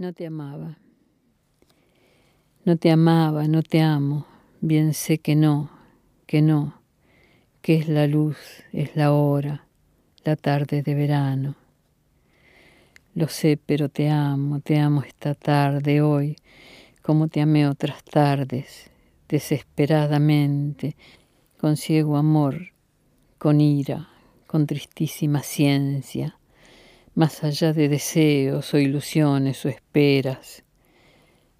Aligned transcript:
No 0.00 0.14
te 0.14 0.26
amaba. 0.26 0.78
No 2.64 2.78
te 2.78 2.90
amaba, 2.90 3.46
no 3.48 3.62
te 3.62 3.82
amo. 3.82 4.24
Bien 4.62 4.94
sé 4.94 5.18
que 5.18 5.36
no, 5.36 5.68
que 6.26 6.40
no, 6.40 6.80
que 7.60 7.74
es 7.74 7.86
la 7.86 8.06
luz, 8.06 8.38
es 8.72 8.96
la 8.96 9.12
hora, 9.12 9.66
la 10.24 10.36
tarde 10.36 10.82
de 10.82 10.94
verano. 10.94 11.54
Lo 13.14 13.28
sé, 13.28 13.58
pero 13.58 13.90
te 13.90 14.08
amo, 14.08 14.60
te 14.60 14.78
amo 14.78 15.02
esta 15.02 15.34
tarde, 15.34 16.00
hoy, 16.00 16.36
como 17.02 17.28
te 17.28 17.42
amé 17.42 17.68
otras 17.68 18.02
tardes, 18.02 18.90
desesperadamente, 19.28 20.96
con 21.58 21.76
ciego 21.76 22.16
amor, 22.16 22.72
con 23.36 23.60
ira, 23.60 24.08
con 24.46 24.66
tristísima 24.66 25.42
ciencia 25.42 26.39
más 27.14 27.44
allá 27.44 27.72
de 27.72 27.88
deseos 27.88 28.72
o 28.74 28.78
ilusiones 28.78 29.64
o 29.64 29.68
esperas, 29.68 30.64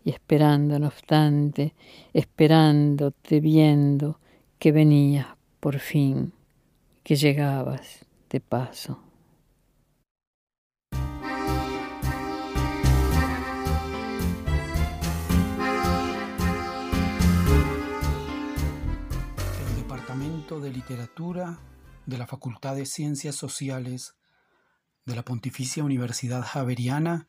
y 0.05 0.11
esperando, 0.11 0.79
no 0.79 0.87
obstante, 0.87 1.75
esperándote, 2.13 3.41
viendo 3.41 4.19
que 4.59 4.73
venías 4.73 5.27
por 5.61 5.79
fin, 5.79 6.33
que 7.03 7.17
llegabas 7.17 8.07
de 8.31 8.41
paso. 8.41 9.03
El 19.69 19.77
Departamento 19.77 20.61
de 20.61 20.71
Literatura 20.71 21.59
de 22.07 22.19
la 22.19 22.27
Facultad 22.27 22.77
de 22.77 22.87
Ciencias 22.87 23.35
Sociales 23.35 24.15
de 25.07 25.17
la 25.17 25.25
Pontificia 25.25 25.85
Universidad 25.85 26.43
Javeriana, 26.43 27.29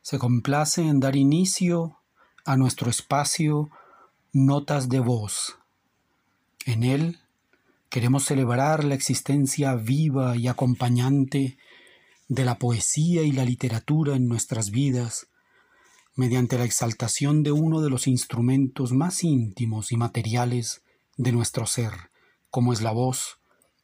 se 0.00 0.18
complace 0.18 0.82
en 0.82 1.00
dar 1.00 1.16
inicio 1.16 1.98
a 2.44 2.56
nuestro 2.56 2.90
espacio 2.90 3.70
Notas 4.32 4.88
de 4.88 4.98
Voz. 4.98 5.58
En 6.66 6.82
él 6.82 7.20
queremos 7.88 8.24
celebrar 8.24 8.84
la 8.84 8.94
existencia 8.94 9.74
viva 9.74 10.36
y 10.36 10.48
acompañante 10.48 11.58
de 12.28 12.44
la 12.44 12.58
poesía 12.58 13.22
y 13.22 13.32
la 13.32 13.44
literatura 13.44 14.16
en 14.16 14.26
nuestras 14.26 14.70
vidas, 14.70 15.28
mediante 16.14 16.58
la 16.58 16.64
exaltación 16.64 17.42
de 17.42 17.52
uno 17.52 17.80
de 17.80 17.90
los 17.90 18.06
instrumentos 18.06 18.92
más 18.92 19.22
íntimos 19.22 19.92
y 19.92 19.96
materiales 19.96 20.82
de 21.16 21.32
nuestro 21.32 21.66
ser, 21.66 21.92
como 22.50 22.72
es 22.72 22.82
la 22.82 22.92
voz 22.92 23.38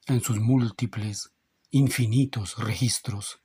en 0.06 0.20
sus 0.20 0.40
múltiples 0.40 1.30
infinitos 1.70 2.56
registros. 2.58 3.40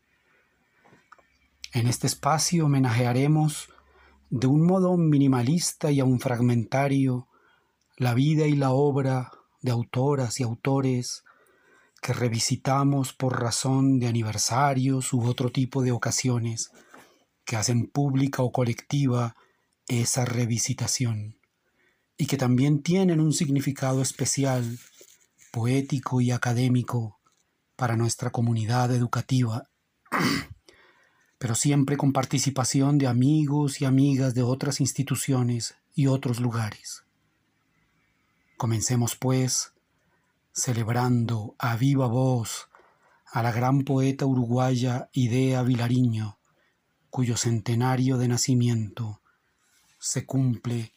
En 1.74 1.88
este 1.88 2.08
espacio 2.08 2.66
homenajearemos 2.66 3.70
de 4.30 4.48
un 4.48 4.66
modo 4.66 4.96
minimalista 4.98 5.92
y 5.92 6.00
aún 6.00 6.20
fragmentario 6.20 7.28
la 7.98 8.14
vida 8.14 8.48
y 8.48 8.56
la 8.56 8.72
obra 8.72 9.32
de 9.62 9.72
autoras 9.72 10.40
y 10.40 10.44
autores 10.44 11.24
que 12.02 12.14
revisitamos 12.14 13.14
por 13.14 13.42
razón 13.42 14.00
de 14.00 14.08
aniversarios 14.08 15.14
u 15.14 15.24
otro 15.26 15.52
tipo 15.52 15.84
de 15.84 15.92
ocasiones 15.92 16.72
que 17.46 17.56
hacen 17.56 17.88
pública 17.88 18.44
o 18.44 18.52
colectiva 18.52 19.36
esa 19.88 20.26
revisitación 20.26 21.38
y 22.18 22.28
que 22.28 22.38
también 22.38 22.84
tienen 22.84 23.20
un 23.20 23.34
significado 23.34 24.02
especial, 24.02 24.80
poético 25.52 26.22
y 26.22 26.32
académico 26.32 27.20
para 27.76 27.96
nuestra 27.96 28.32
comunidad 28.32 28.92
educativa, 28.94 29.70
pero 31.38 31.56
siempre 31.56 31.98
con 31.98 32.14
participación 32.14 32.98
de 32.98 33.08
amigos 33.08 33.82
y 33.82 33.86
amigas 33.86 34.34
de 34.34 34.44
otras 34.44 34.80
instituciones 34.80 35.76
y 35.94 36.08
otros 36.08 36.40
lugares. 36.40 37.04
Comencemos 38.58 39.16
pues 39.16 39.74
celebrando 40.54 41.56
a 41.58 41.76
viva 41.76 42.08
voz 42.08 42.70
a 43.26 43.42
la 43.42 43.52
gran 43.52 43.84
poeta 43.84 44.26
uruguaya 44.26 45.10
Idea 45.12 45.64
Vilariño, 45.64 46.38
cuyo 47.10 47.36
centenario 47.36 48.18
de 48.18 48.28
nacimiento 48.28 49.22
se 50.00 50.26
cumple 50.26 50.94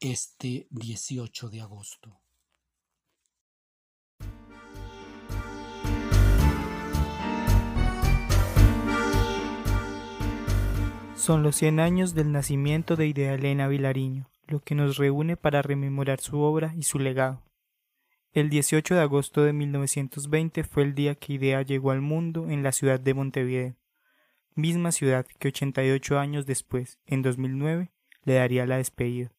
este 0.00 0.66
18 0.70 1.48
de 1.48 1.60
agosto. 1.62 2.23
Son 11.24 11.42
los 11.42 11.56
100 11.56 11.80
años 11.80 12.14
del 12.14 12.32
nacimiento 12.32 12.96
de 12.96 13.06
Idea 13.06 13.32
Elena 13.32 13.66
Vilariño, 13.66 14.28
lo 14.46 14.60
que 14.60 14.74
nos 14.74 14.98
reúne 14.98 15.38
para 15.38 15.62
rememorar 15.62 16.20
su 16.20 16.38
obra 16.40 16.74
y 16.76 16.82
su 16.82 16.98
legado. 16.98 17.40
El 18.34 18.50
18 18.50 18.94
de 18.94 19.00
agosto 19.00 19.42
de 19.42 19.54
1920 19.54 20.64
fue 20.64 20.82
el 20.82 20.94
día 20.94 21.14
que 21.14 21.32
Idea 21.32 21.62
llegó 21.62 21.92
al 21.92 22.02
mundo 22.02 22.50
en 22.50 22.62
la 22.62 22.72
ciudad 22.72 23.00
de 23.00 23.14
Montevideo, 23.14 23.74
misma 24.54 24.92
ciudad 24.92 25.24
que 25.38 25.48
88 25.48 26.18
años 26.18 26.44
después, 26.44 26.98
en 27.06 27.22
2009, 27.22 27.90
le 28.24 28.34
daría 28.34 28.66
la 28.66 28.76
despedida. 28.76 29.32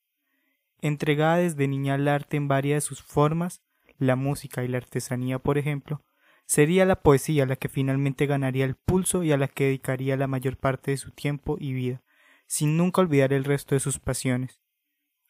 Entregada 0.81 1.37
desde 1.37 1.67
niña 1.67 1.93
al 1.93 2.07
arte 2.07 2.35
en 2.35 2.47
varias 2.47 2.83
de 2.83 2.87
sus 2.87 3.03
formas, 3.03 3.61
la 3.99 4.15
música 4.15 4.63
y 4.63 4.69
la 4.69 4.77
artesanía, 4.77 5.37
por 5.37 5.59
ejemplo, 5.59 6.01
Sería 6.45 6.85
la 6.85 7.01
poesía 7.01 7.45
la 7.45 7.55
que 7.55 7.69
finalmente 7.69 8.27
ganaría 8.27 8.65
el 8.65 8.75
pulso 8.75 9.23
y 9.23 9.31
a 9.31 9.37
la 9.37 9.47
que 9.47 9.65
dedicaría 9.65 10.15
la 10.15 10.27
mayor 10.27 10.57
parte 10.57 10.91
de 10.91 10.97
su 10.97 11.11
tiempo 11.11 11.57
y 11.59 11.73
vida, 11.73 12.03
sin 12.45 12.77
nunca 12.77 13.01
olvidar 13.01 13.33
el 13.33 13.43
resto 13.43 13.75
de 13.75 13.79
sus 13.79 13.99
pasiones. 13.99 14.61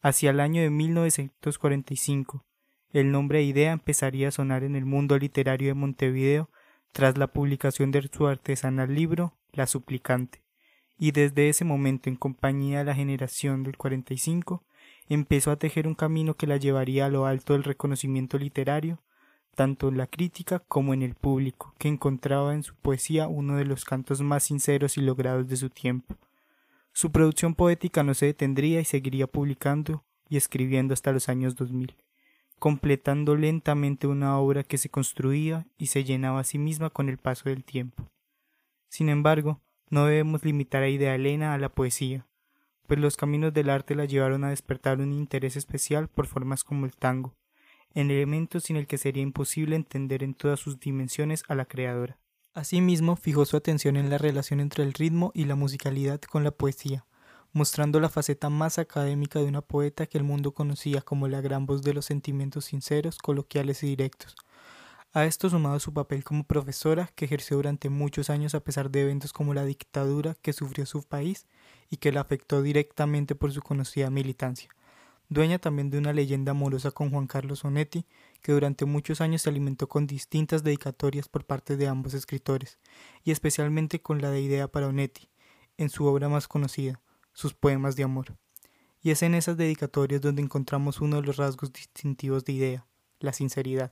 Hacia 0.01 0.31
el 0.31 0.39
año 0.39 0.61
de 0.61 0.69
1945, 0.69 2.45
el 2.91 3.11
nombre 3.11 3.39
de 3.39 3.45
Idea 3.45 3.71
empezaría 3.71 4.27
a 4.27 4.31
sonar 4.31 4.63
en 4.63 4.75
el 4.75 4.85
mundo 4.85 5.17
literario 5.17 5.69
de 5.69 5.73
Montevideo 5.73 6.49
tras 6.91 7.17
la 7.17 7.27
publicación 7.27 7.91
de 7.91 8.09
su 8.13 8.27
artesanal 8.27 8.93
libro 8.93 9.37
La 9.51 9.67
Suplicante, 9.67 10.43
y 10.97 11.11
desde 11.11 11.49
ese 11.49 11.65
momento, 11.65 12.09
en 12.09 12.15
compañía 12.15 12.79
de 12.79 12.85
la 12.85 12.95
generación 12.95 13.63
del 13.63 13.77
45, 13.77 14.63
empezó 15.09 15.51
a 15.51 15.57
tejer 15.57 15.87
un 15.87 15.95
camino 15.95 16.35
que 16.35 16.47
la 16.47 16.57
llevaría 16.57 17.05
a 17.05 17.09
lo 17.09 17.25
alto 17.25 17.53
del 17.53 17.63
reconocimiento 17.63 18.37
literario 18.37 19.01
tanto 19.55 19.87
en 19.87 19.97
la 19.97 20.07
crítica 20.07 20.59
como 20.59 20.93
en 20.93 21.01
el 21.01 21.15
público, 21.15 21.73
que 21.79 21.87
encontraba 21.87 22.53
en 22.53 22.61
su 22.61 22.75
poesía 22.75 23.27
uno 23.27 23.55
de 23.55 23.65
los 23.65 23.85
cantos 23.85 24.21
más 24.21 24.43
sinceros 24.43 24.97
y 24.97 25.01
logrados 25.01 25.47
de 25.47 25.55
su 25.55 25.69
tiempo. 25.69 26.15
Su 26.93 27.11
producción 27.11 27.55
poética 27.55 28.03
no 28.03 28.13
se 28.13 28.27
detendría 28.27 28.79
y 28.79 28.85
seguiría 28.85 29.27
publicando 29.27 30.03
y 30.29 30.37
escribiendo 30.37 30.93
hasta 30.93 31.11
los 31.11 31.29
años 31.29 31.55
2000, 31.55 31.95
completando 32.59 33.35
lentamente 33.35 34.07
una 34.07 34.37
obra 34.37 34.63
que 34.63 34.77
se 34.77 34.89
construía 34.89 35.65
y 35.77 35.87
se 35.87 36.03
llenaba 36.03 36.41
a 36.41 36.43
sí 36.43 36.57
misma 36.57 36.89
con 36.89 37.09
el 37.09 37.17
paso 37.17 37.49
del 37.49 37.63
tiempo. 37.63 38.11
Sin 38.89 39.09
embargo, 39.09 39.61
no 39.89 40.05
debemos 40.05 40.43
limitar 40.43 40.83
a 40.83 40.89
Idea 40.89 41.15
Elena 41.15 41.53
a 41.53 41.57
la 41.57 41.69
poesía, 41.69 42.27
pues 42.87 42.99
los 42.99 43.17
caminos 43.17 43.53
del 43.53 43.69
arte 43.69 43.95
la 43.95 44.05
llevaron 44.05 44.43
a 44.43 44.49
despertar 44.49 44.99
un 44.99 45.11
interés 45.11 45.55
especial 45.55 46.07
por 46.07 46.27
formas 46.27 46.63
como 46.63 46.85
el 46.85 46.95
tango, 46.95 47.35
en 47.95 48.11
elemento 48.11 48.59
sin 48.59 48.75
el 48.75 48.87
que 48.87 48.97
sería 48.97 49.23
imposible 49.23 49.75
entender 49.75 50.21
en 50.21 50.33
todas 50.33 50.59
sus 50.59 50.79
dimensiones 50.79 51.43
a 51.47 51.55
la 51.55 51.65
creadora. 51.65 52.19
Asimismo, 52.53 53.15
fijó 53.15 53.45
su 53.45 53.57
atención 53.57 53.95
en 53.97 54.09
la 54.09 54.17
relación 54.17 54.59
entre 54.59 54.83
el 54.83 54.93
ritmo 54.93 55.31
y 55.33 55.45
la 55.45 55.55
musicalidad 55.55 56.21
con 56.21 56.43
la 56.43 56.51
poesía, 56.51 57.05
mostrando 57.53 57.99
la 57.99 58.09
faceta 58.09 58.49
más 58.49 58.79
académica 58.79 59.39
de 59.39 59.45
una 59.45 59.61
poeta 59.61 60.05
que 60.05 60.17
el 60.17 60.25
mundo 60.25 60.53
conocía 60.53 61.01
como 61.01 61.27
la 61.29 61.41
gran 61.41 61.65
voz 61.65 61.81
de 61.81 61.93
los 61.93 62.05
sentimientos 62.05 62.65
sinceros, 62.65 63.17
coloquiales 63.17 63.81
y 63.83 63.87
directos. 63.87 64.35
A 65.13 65.25
esto 65.25 65.49
sumado 65.49 65.79
su 65.79 65.93
papel 65.93 66.25
como 66.25 66.43
profesora, 66.43 67.09
que 67.15 67.23
ejerció 67.23 67.55
durante 67.55 67.89
muchos 67.89 68.29
años 68.29 68.55
a 68.55 68.59
pesar 68.59 68.91
de 68.91 69.03
eventos 69.03 69.31
como 69.31 69.53
la 69.53 69.63
dictadura 69.63 70.35
que 70.41 70.51
sufrió 70.51 70.85
su 70.85 71.03
país 71.03 71.47
y 71.89 71.97
que 71.97 72.11
la 72.11 72.21
afectó 72.21 72.61
directamente 72.61 73.35
por 73.35 73.53
su 73.53 73.61
conocida 73.61 74.09
militancia 74.09 74.69
dueña 75.29 75.59
también 75.59 75.89
de 75.89 75.97
una 75.97 76.13
leyenda 76.13 76.51
amorosa 76.51 76.91
con 76.91 77.09
Juan 77.09 77.27
Carlos 77.27 77.65
Onetti, 77.65 78.05
que 78.41 78.51
durante 78.51 78.85
muchos 78.85 79.21
años 79.21 79.41
se 79.41 79.49
alimentó 79.49 79.87
con 79.87 80.07
distintas 80.07 80.63
dedicatorias 80.63 81.27
por 81.27 81.45
parte 81.45 81.77
de 81.77 81.87
ambos 81.87 82.13
escritores, 82.13 82.77
y 83.23 83.31
especialmente 83.31 84.01
con 84.01 84.21
la 84.21 84.29
de 84.29 84.41
Idea 84.41 84.67
para 84.67 84.87
Onetti, 84.87 85.29
en 85.77 85.89
su 85.89 86.05
obra 86.05 86.29
más 86.29 86.47
conocida, 86.47 87.01
sus 87.33 87.53
poemas 87.53 87.95
de 87.95 88.03
amor. 88.03 88.37
Y 89.01 89.11
es 89.11 89.23
en 89.23 89.35
esas 89.35 89.57
dedicatorias 89.57 90.21
donde 90.21 90.41
encontramos 90.41 91.01
uno 91.01 91.17
de 91.17 91.27
los 91.27 91.37
rasgos 91.37 91.71
distintivos 91.73 92.45
de 92.45 92.53
Idea, 92.53 92.87
la 93.19 93.33
sinceridad. 93.33 93.91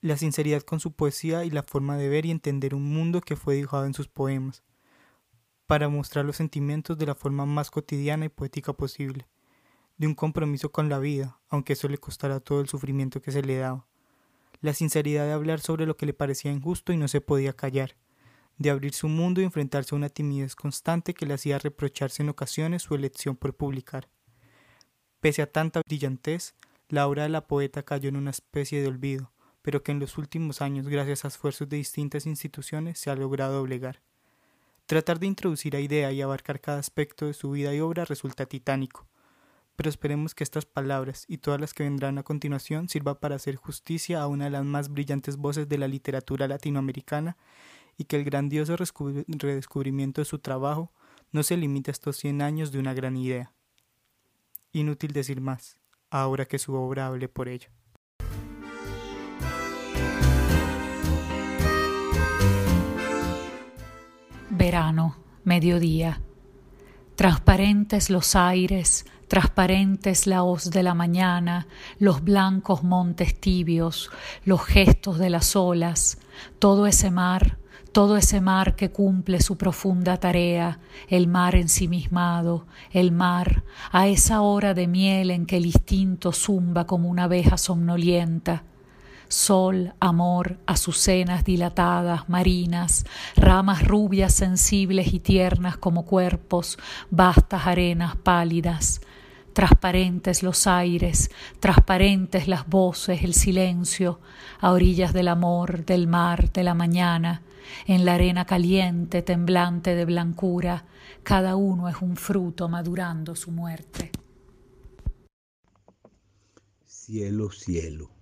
La 0.00 0.16
sinceridad 0.16 0.62
con 0.62 0.78
su 0.78 0.92
poesía 0.92 1.44
y 1.44 1.50
la 1.50 1.64
forma 1.64 1.96
de 1.96 2.08
ver 2.08 2.26
y 2.26 2.30
entender 2.30 2.74
un 2.74 2.84
mundo 2.84 3.20
que 3.20 3.36
fue 3.36 3.56
dibujado 3.56 3.84
en 3.86 3.94
sus 3.94 4.08
poemas, 4.08 4.62
para 5.66 5.88
mostrar 5.88 6.24
los 6.24 6.36
sentimientos 6.36 6.96
de 6.96 7.06
la 7.06 7.14
forma 7.14 7.44
más 7.44 7.70
cotidiana 7.70 8.24
y 8.24 8.28
poética 8.28 8.72
posible 8.72 9.26
de 9.98 10.06
un 10.06 10.14
compromiso 10.14 10.70
con 10.70 10.88
la 10.88 10.98
vida, 10.98 11.40
aunque 11.48 11.74
eso 11.74 11.88
le 11.88 11.98
costara 11.98 12.40
todo 12.40 12.60
el 12.60 12.68
sufrimiento 12.68 13.20
que 13.20 13.32
se 13.32 13.42
le 13.42 13.56
daba. 13.56 13.86
La 14.60 14.72
sinceridad 14.72 15.26
de 15.26 15.32
hablar 15.32 15.60
sobre 15.60 15.86
lo 15.86 15.96
que 15.96 16.06
le 16.06 16.14
parecía 16.14 16.52
injusto 16.52 16.92
y 16.92 16.96
no 16.96 17.08
se 17.08 17.20
podía 17.20 17.52
callar, 17.52 17.96
de 18.56 18.70
abrir 18.70 18.94
su 18.94 19.08
mundo 19.08 19.40
y 19.40 19.44
enfrentarse 19.44 19.94
a 19.94 19.98
una 19.98 20.08
timidez 20.08 20.54
constante 20.54 21.14
que 21.14 21.26
le 21.26 21.34
hacía 21.34 21.58
reprocharse 21.58 22.22
en 22.22 22.28
ocasiones 22.28 22.82
su 22.82 22.94
elección 22.94 23.36
por 23.36 23.54
publicar. 23.54 24.08
Pese 25.20 25.42
a 25.42 25.50
tanta 25.50 25.82
brillantez, 25.86 26.54
la 26.88 27.06
obra 27.08 27.24
de 27.24 27.28
la 27.28 27.46
poeta 27.46 27.82
cayó 27.82 28.08
en 28.08 28.16
una 28.16 28.30
especie 28.30 28.80
de 28.80 28.88
olvido, 28.88 29.32
pero 29.62 29.82
que 29.82 29.92
en 29.92 29.98
los 29.98 30.16
últimos 30.16 30.62
años, 30.62 30.88
gracias 30.88 31.24
a 31.24 31.28
esfuerzos 31.28 31.68
de 31.68 31.76
distintas 31.76 32.24
instituciones, 32.24 32.98
se 33.00 33.10
ha 33.10 33.16
logrado 33.16 33.54
doblegar. 33.54 34.00
Tratar 34.86 35.18
de 35.18 35.26
introducir 35.26 35.74
a 35.74 35.80
idea 35.80 36.12
y 36.12 36.22
abarcar 36.22 36.60
cada 36.60 36.78
aspecto 36.78 37.26
de 37.26 37.34
su 37.34 37.50
vida 37.50 37.74
y 37.74 37.80
obra 37.80 38.04
resulta 38.04 38.46
titánico, 38.46 39.07
pero 39.78 39.90
esperemos 39.90 40.34
que 40.34 40.42
estas 40.42 40.66
palabras 40.66 41.24
y 41.28 41.38
todas 41.38 41.60
las 41.60 41.72
que 41.72 41.84
vendrán 41.84 42.18
a 42.18 42.24
continuación 42.24 42.88
sirva 42.88 43.20
para 43.20 43.36
hacer 43.36 43.54
justicia 43.54 44.20
a 44.20 44.26
una 44.26 44.46
de 44.46 44.50
las 44.50 44.64
más 44.64 44.88
brillantes 44.88 45.36
voces 45.36 45.68
de 45.68 45.78
la 45.78 45.86
literatura 45.86 46.48
latinoamericana 46.48 47.36
y 47.96 48.02
que 48.02 48.16
el 48.16 48.24
grandioso 48.24 48.74
redescubrimiento 48.76 50.20
de 50.20 50.24
su 50.24 50.40
trabajo 50.40 50.90
no 51.30 51.44
se 51.44 51.56
limite 51.56 51.92
a 51.92 51.92
estos 51.92 52.16
100 52.16 52.42
años 52.42 52.72
de 52.72 52.80
una 52.80 52.92
gran 52.92 53.16
idea. 53.16 53.52
Inútil 54.72 55.12
decir 55.12 55.40
más, 55.40 55.78
ahora 56.10 56.44
que 56.44 56.58
su 56.58 56.74
obra 56.74 57.06
hable 57.06 57.28
por 57.28 57.48
ello. 57.48 57.68
Verano, 64.50 65.22
mediodía. 65.44 66.20
Transparentes 67.14 68.10
los 68.10 68.34
aires, 68.34 69.04
transparentes 69.28 70.26
la 70.26 70.42
hoz 70.42 70.70
de 70.70 70.82
la 70.82 70.94
mañana, 70.94 71.68
los 71.98 72.24
blancos 72.24 72.82
montes 72.82 73.38
tibios, 73.38 74.10
los 74.44 74.64
gestos 74.64 75.18
de 75.18 75.30
las 75.30 75.54
olas, 75.54 76.18
todo 76.58 76.86
ese 76.86 77.10
mar, 77.10 77.58
todo 77.92 78.16
ese 78.16 78.40
mar 78.40 78.76
que 78.76 78.90
cumple 78.90 79.40
su 79.40 79.56
profunda 79.56 80.18
tarea, 80.18 80.78
el 81.08 81.26
mar 81.26 81.54
ensimismado, 81.54 82.66
el 82.90 83.12
mar, 83.12 83.64
a 83.92 84.08
esa 84.08 84.40
hora 84.40 84.74
de 84.74 84.86
miel 84.86 85.30
en 85.30 85.46
que 85.46 85.56
el 85.56 85.66
instinto 85.66 86.32
zumba 86.32 86.86
como 86.86 87.08
una 87.08 87.24
abeja 87.24 87.56
somnolienta, 87.56 88.64
sol, 89.28 89.94
amor, 90.00 90.58
azucenas 90.66 91.44
dilatadas, 91.44 92.28
marinas, 92.28 93.04
ramas 93.36 93.86
rubias, 93.86 94.32
sensibles 94.32 95.12
y 95.12 95.20
tiernas 95.20 95.76
como 95.76 96.04
cuerpos, 96.04 96.78
vastas 97.10 97.66
arenas 97.66 98.16
pálidas, 98.16 99.00
transparentes 99.58 100.44
los 100.44 100.68
aires, 100.68 101.32
transparentes 101.58 102.46
las 102.46 102.68
voces, 102.68 103.24
el 103.24 103.34
silencio, 103.34 104.20
a 104.60 104.70
orillas 104.70 105.12
del 105.12 105.26
amor, 105.26 105.84
del 105.84 106.06
mar, 106.06 106.52
de 106.52 106.62
la 106.62 106.74
mañana, 106.74 107.42
en 107.84 108.04
la 108.04 108.14
arena 108.14 108.44
caliente, 108.44 109.20
temblante 109.22 109.96
de 109.96 110.04
blancura, 110.04 110.86
cada 111.24 111.56
uno 111.56 111.88
es 111.88 111.96
un 112.00 112.14
fruto 112.14 112.68
madurando 112.68 113.34
su 113.34 113.50
muerte. 113.50 114.12
Cielo, 116.86 117.50
cielo, 117.50 118.12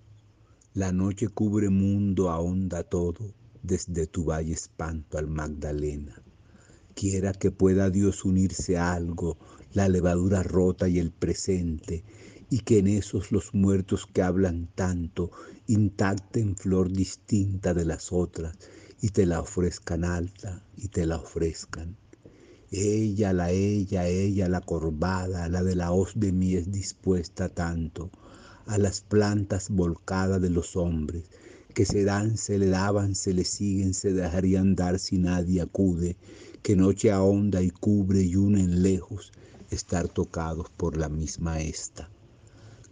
la 0.72 0.90
noche 0.90 1.28
cubre 1.28 1.68
mundo, 1.68 2.30
ahonda 2.30 2.82
todo, 2.82 3.34
desde 3.62 4.06
tu 4.06 4.24
valle 4.24 4.54
espanto 4.54 5.18
al 5.18 5.26
Magdalena. 5.26 6.14
Quiera 6.96 7.34
que 7.34 7.50
pueda 7.50 7.90
Dios 7.90 8.24
unirse 8.24 8.78
a 8.78 8.94
algo 8.94 9.36
la 9.74 9.86
levadura 9.86 10.42
rota 10.42 10.88
y 10.88 10.98
el 10.98 11.10
presente, 11.10 12.02
y 12.48 12.60
que 12.60 12.78
en 12.78 12.86
esos 12.86 13.32
los 13.32 13.52
muertos 13.52 14.06
que 14.06 14.22
hablan 14.22 14.70
tanto 14.74 15.30
intacten 15.66 16.56
flor 16.56 16.90
distinta 16.90 17.74
de 17.74 17.84
las 17.84 18.14
otras, 18.14 18.56
y 19.02 19.10
te 19.10 19.26
la 19.26 19.42
ofrezcan 19.42 20.04
alta 20.04 20.64
y 20.74 20.88
te 20.88 21.04
la 21.04 21.18
ofrezcan. 21.18 21.98
Ella, 22.70 23.34
la 23.34 23.50
ella, 23.50 24.08
ella, 24.08 24.48
la 24.48 24.62
corbada, 24.62 25.50
la 25.50 25.62
de 25.62 25.76
la 25.76 25.92
hoz 25.92 26.12
de 26.14 26.32
mies 26.32 26.72
dispuesta 26.72 27.50
tanto, 27.50 28.10
a 28.64 28.78
las 28.78 29.02
plantas 29.02 29.68
volcadas 29.68 30.40
de 30.40 30.48
los 30.48 30.76
hombres, 30.76 31.24
que 31.74 31.84
se 31.84 32.04
dan, 32.04 32.38
se 32.38 32.58
le 32.58 32.68
daban, 32.68 33.14
se 33.14 33.34
le 33.34 33.44
siguen, 33.44 33.92
se 33.92 34.14
dejarían 34.14 34.74
dar 34.74 34.98
si 34.98 35.18
nadie 35.18 35.60
acude, 35.60 36.16
que 36.66 36.74
noche 36.74 37.12
ahonda 37.12 37.62
y 37.62 37.70
cubre 37.70 38.24
y 38.24 38.34
unen 38.34 38.82
lejos, 38.82 39.30
estar 39.70 40.08
tocados 40.08 40.68
por 40.76 40.96
la 40.96 41.08
misma 41.08 41.60
esta. 41.60 42.10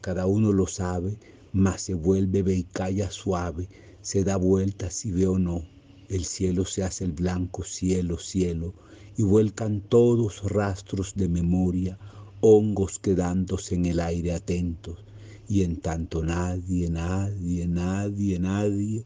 Cada 0.01 0.27
uno 0.27 0.53
lo 0.53 0.69
sabe, 0.69 1.19
mas 1.53 1.83
se 1.83 1.95
vuelve 1.95 2.45
ve 2.45 2.55
y 2.55 2.63
calla 2.63 3.11
suave, 3.11 3.69
se 4.01 4.23
da 4.23 4.37
vuelta 4.37 4.91
si 4.91 5.11
ve 5.11 5.27
o 5.27 5.41
no. 5.41 5.65
El 6.09 6.25
cielo 6.25 6.65
se 6.67 6.85
hace 6.85 7.05
el 7.05 7.11
blanco 7.11 7.65
cielo, 7.65 8.17
cielo, 8.17 8.75
y 9.17 9.25
vuelcan 9.25 9.81
todos 9.81 10.45
rastros 10.45 11.15
de 11.17 11.29
memoria, 11.29 11.99
hongos 12.41 13.01
quedándose 13.01 13.75
en 13.75 13.87
el 13.87 13.99
aire 13.99 14.35
atentos, 14.35 15.05
y 15.49 15.65
en 15.65 15.81
tanto 15.81 16.23
nadie, 16.23 16.91
nadie, 16.91 17.67
nadie, 17.67 18.39
nadie 18.39 19.03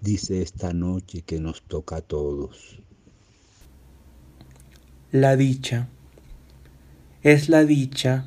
dice 0.00 0.42
esta 0.42 0.72
noche 0.72 1.22
que 1.22 1.40
nos 1.40 1.62
toca 1.62 1.96
a 1.96 2.02
todos. 2.02 2.78
La 5.12 5.36
dicha. 5.36 5.88
Es 7.22 7.50
la 7.50 7.66
dicha, 7.66 8.24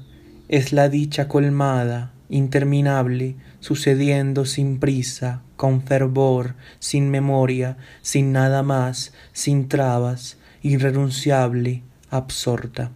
es 0.50 0.72
la 0.72 0.88
dicha 0.88 1.28
colmada, 1.28 2.14
interminable, 2.30 3.38
sucediendo 3.60 4.46
sin 4.46 4.78
prisa, 4.80 5.42
con 5.56 5.82
fervor, 5.82 6.54
sin 6.78 7.10
memoria, 7.10 7.78
sin 8.04 8.34
nada 8.34 8.62
más, 8.62 9.14
sin 9.34 9.68
trabas, 9.68 10.38
irrenunciable, 10.62 11.82
absorta. 12.12 12.92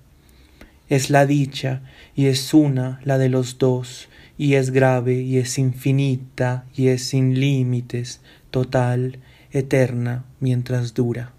Es 0.88 1.10
la 1.10 1.26
dicha, 1.26 1.82
y 2.16 2.28
es 2.28 2.54
una 2.54 3.02
la 3.04 3.18
de 3.18 3.30
los 3.30 3.58
dos, 3.58 4.08
y 4.38 4.54
es 4.54 4.70
grave, 4.70 5.16
y 5.16 5.40
es 5.40 5.58
infinita, 5.58 6.66
y 6.76 6.90
es 6.90 7.06
sin 7.06 7.40
límites, 7.40 8.22
total, 8.52 9.18
eterna, 9.52 10.26
mientras 10.40 10.94
dura. 10.94 11.34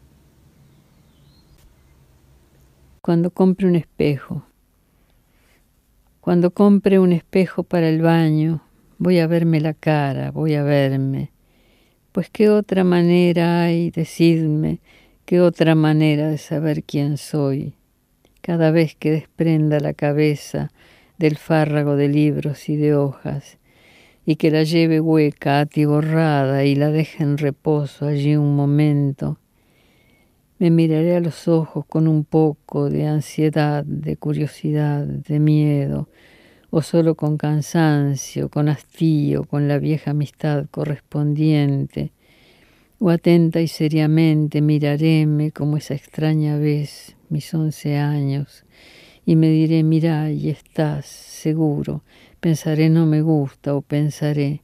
Cuando 3.10 3.32
compre 3.32 3.66
un 3.66 3.74
espejo, 3.74 4.44
cuando 6.20 6.52
compre 6.52 7.00
un 7.00 7.12
espejo 7.12 7.64
para 7.64 7.88
el 7.88 8.02
baño, 8.02 8.62
voy 8.98 9.18
a 9.18 9.26
verme 9.26 9.60
la 9.60 9.74
cara, 9.74 10.30
voy 10.30 10.54
a 10.54 10.62
verme. 10.62 11.32
Pues 12.12 12.30
qué 12.30 12.50
otra 12.50 12.84
manera 12.84 13.62
hay, 13.62 13.90
decidme, 13.90 14.78
qué 15.24 15.40
otra 15.40 15.74
manera 15.74 16.28
de 16.28 16.38
saber 16.38 16.84
quién 16.84 17.16
soy. 17.16 17.74
Cada 18.42 18.70
vez 18.70 18.94
que 18.94 19.10
desprenda 19.10 19.80
la 19.80 19.92
cabeza 19.92 20.70
del 21.18 21.36
fárrago 21.36 21.96
de 21.96 22.06
libros 22.06 22.68
y 22.68 22.76
de 22.76 22.94
hojas, 22.94 23.58
y 24.24 24.36
que 24.36 24.52
la 24.52 24.62
lleve 24.62 25.00
hueca, 25.00 25.58
atiborrada, 25.58 26.64
y 26.64 26.76
la 26.76 26.90
deje 26.90 27.24
en 27.24 27.38
reposo 27.38 28.06
allí 28.06 28.36
un 28.36 28.54
momento, 28.54 29.39
me 30.60 30.70
miraré 30.70 31.16
a 31.16 31.20
los 31.20 31.48
ojos 31.48 31.86
con 31.86 32.06
un 32.06 32.22
poco 32.22 32.90
de 32.90 33.06
ansiedad, 33.06 33.82
de 33.82 34.18
curiosidad, 34.18 35.06
de 35.06 35.40
miedo, 35.40 36.10
o 36.68 36.82
solo 36.82 37.14
con 37.14 37.38
cansancio, 37.38 38.50
con 38.50 38.68
hastío, 38.68 39.44
con 39.44 39.68
la 39.68 39.78
vieja 39.78 40.10
amistad 40.10 40.66
correspondiente, 40.70 42.12
o 42.98 43.08
atenta 43.08 43.62
y 43.62 43.68
seriamente 43.68 44.60
miraréme 44.60 45.50
como 45.50 45.78
esa 45.78 45.94
extraña 45.94 46.58
vez, 46.58 47.16
mis 47.30 47.54
once 47.54 47.96
años, 47.96 48.66
y 49.24 49.36
me 49.36 49.48
diré, 49.48 49.82
mira, 49.82 50.30
y 50.30 50.50
estás 50.50 51.06
seguro, 51.06 52.02
pensaré 52.38 52.90
no 52.90 53.06
me 53.06 53.22
gusta, 53.22 53.74
o 53.74 53.80
pensaré 53.80 54.60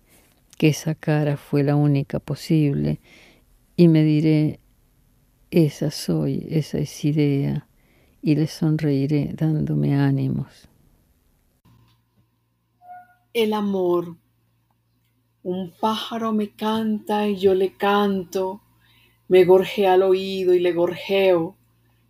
que 0.58 0.68
esa 0.68 0.94
cara 0.94 1.38
fue 1.38 1.62
la 1.62 1.74
única 1.74 2.18
posible, 2.18 3.00
y 3.78 3.88
me 3.88 4.04
diré, 4.04 4.60
esa 5.50 5.90
soy, 5.90 6.46
esa 6.50 6.78
es 6.78 7.04
idea, 7.04 7.68
y 8.20 8.34
le 8.34 8.46
sonreiré 8.46 9.32
dándome 9.34 9.94
ánimos. 9.94 10.68
El 13.32 13.52
amor. 13.52 14.16
Un 15.42 15.72
pájaro 15.80 16.32
me 16.32 16.50
canta 16.50 17.28
y 17.28 17.36
yo 17.36 17.54
le 17.54 17.76
canto, 17.76 18.62
me 19.28 19.44
gorjea 19.44 19.92
al 19.92 20.02
oído 20.02 20.54
y 20.54 20.58
le 20.58 20.72
gorjeo, 20.72 21.56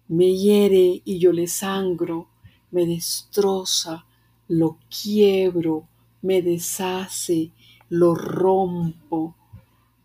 me 0.08 0.34
hiere 0.34 1.02
y 1.04 1.18
yo 1.18 1.32
le 1.32 1.46
sangro, 1.46 2.28
me 2.70 2.86
destroza, 2.86 4.06
lo 4.48 4.78
quiebro, 4.88 5.86
me 6.22 6.40
deshace, 6.40 7.50
lo 7.90 8.14
rompo, 8.14 9.36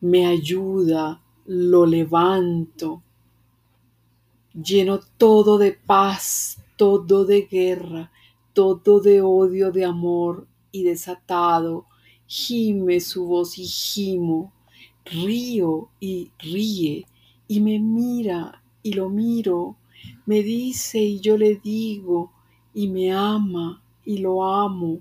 me 0.02 0.26
ayuda, 0.26 1.22
lo 1.46 1.86
levanto 1.86 3.04
lleno 4.54 5.00
todo 5.18 5.58
de 5.58 5.72
paz, 5.72 6.62
todo 6.76 7.26
de 7.26 7.44
guerra, 7.44 8.12
todo 8.54 9.00
de 9.00 9.22
odio, 9.22 9.72
de 9.72 9.86
amor 9.86 10.48
y 10.72 10.84
desatado, 10.84 11.86
gime 12.28 13.00
su 13.00 13.26
voz 13.26 13.58
y 13.58 13.66
gimo, 13.66 14.52
río 15.06 15.90
y 16.00 16.32
ríe 16.40 17.06
y 17.48 17.60
me 17.60 17.80
mira 17.80 18.64
y 18.84 18.94
lo 18.94 19.10
miro, 19.10 19.76
me 20.26 20.42
dice 20.42 21.00
y 21.00 21.20
yo 21.20 21.38
le 21.38 21.56
digo, 21.56 22.32
y 22.74 22.88
me 22.88 23.12
ama 23.12 23.84
y 24.06 24.18
lo 24.18 24.44
amo. 24.44 25.00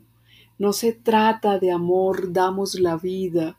No 0.59 0.73
se 0.73 0.93
trata 0.93 1.59
de 1.59 1.71
amor, 1.71 2.33
damos 2.33 2.79
la 2.79 2.97
vida, 2.97 3.57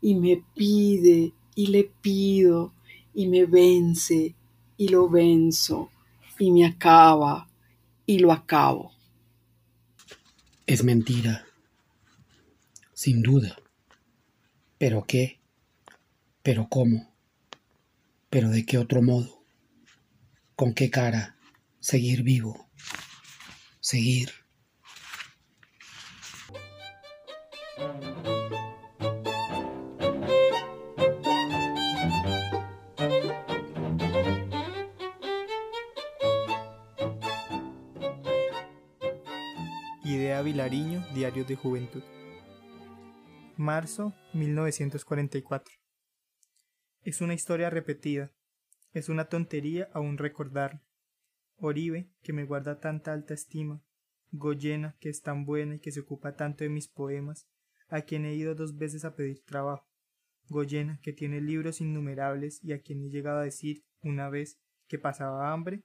y 0.00 0.14
me 0.14 0.42
pide 0.54 1.32
y 1.54 1.66
le 1.66 1.90
pido, 2.00 2.72
y 3.12 3.26
me 3.26 3.44
vence 3.44 4.34
y 4.80 4.88
lo 4.88 5.10
venzo, 5.10 5.90
y 6.38 6.50
me 6.50 6.64
acaba 6.64 7.46
y 8.06 8.18
lo 8.18 8.32
acabo. 8.32 8.92
Es 10.66 10.82
mentira, 10.82 11.44
sin 12.94 13.20
duda. 13.20 13.58
¿Pero 14.78 15.04
qué? 15.04 15.38
¿Pero 16.42 16.66
cómo? 16.70 17.12
¿Pero 18.30 18.48
de 18.48 18.64
qué 18.64 18.78
otro 18.78 19.02
modo? 19.02 19.44
¿Con 20.56 20.72
qué 20.72 20.88
cara 20.88 21.36
seguir 21.78 22.22
vivo? 22.22 22.70
Seguir. 23.80 24.39
Vilariño, 40.50 41.06
Diario 41.14 41.44
de 41.44 41.54
Juventud. 41.54 42.02
Marzo 43.56 44.12
1944. 44.32 45.72
Es 47.04 47.20
una 47.20 47.34
historia 47.34 47.70
repetida. 47.70 48.32
Es 48.92 49.08
una 49.08 49.26
tontería 49.26 49.88
aún 49.92 50.18
recordarla. 50.18 50.82
Oribe, 51.56 52.10
que 52.24 52.32
me 52.32 52.42
guarda 52.46 52.80
tanta 52.80 53.12
alta 53.12 53.32
estima. 53.32 53.80
Goyena, 54.32 54.96
que 54.98 55.08
es 55.08 55.22
tan 55.22 55.44
buena 55.44 55.76
y 55.76 55.78
que 55.78 55.92
se 55.92 56.00
ocupa 56.00 56.34
tanto 56.34 56.64
de 56.64 56.70
mis 56.70 56.88
poemas, 56.88 57.46
a 57.88 58.00
quien 58.00 58.24
he 58.24 58.34
ido 58.34 58.56
dos 58.56 58.76
veces 58.76 59.04
a 59.04 59.14
pedir 59.14 59.44
trabajo. 59.44 59.88
Goyena, 60.48 60.98
que 61.00 61.12
tiene 61.12 61.40
libros 61.40 61.80
innumerables 61.80 62.58
y 62.64 62.72
a 62.72 62.80
quien 62.80 63.04
he 63.04 63.08
llegado 63.08 63.38
a 63.38 63.44
decir 63.44 63.84
una 64.02 64.28
vez 64.28 64.58
que 64.88 64.98
pasaba 64.98 65.52
hambre, 65.52 65.84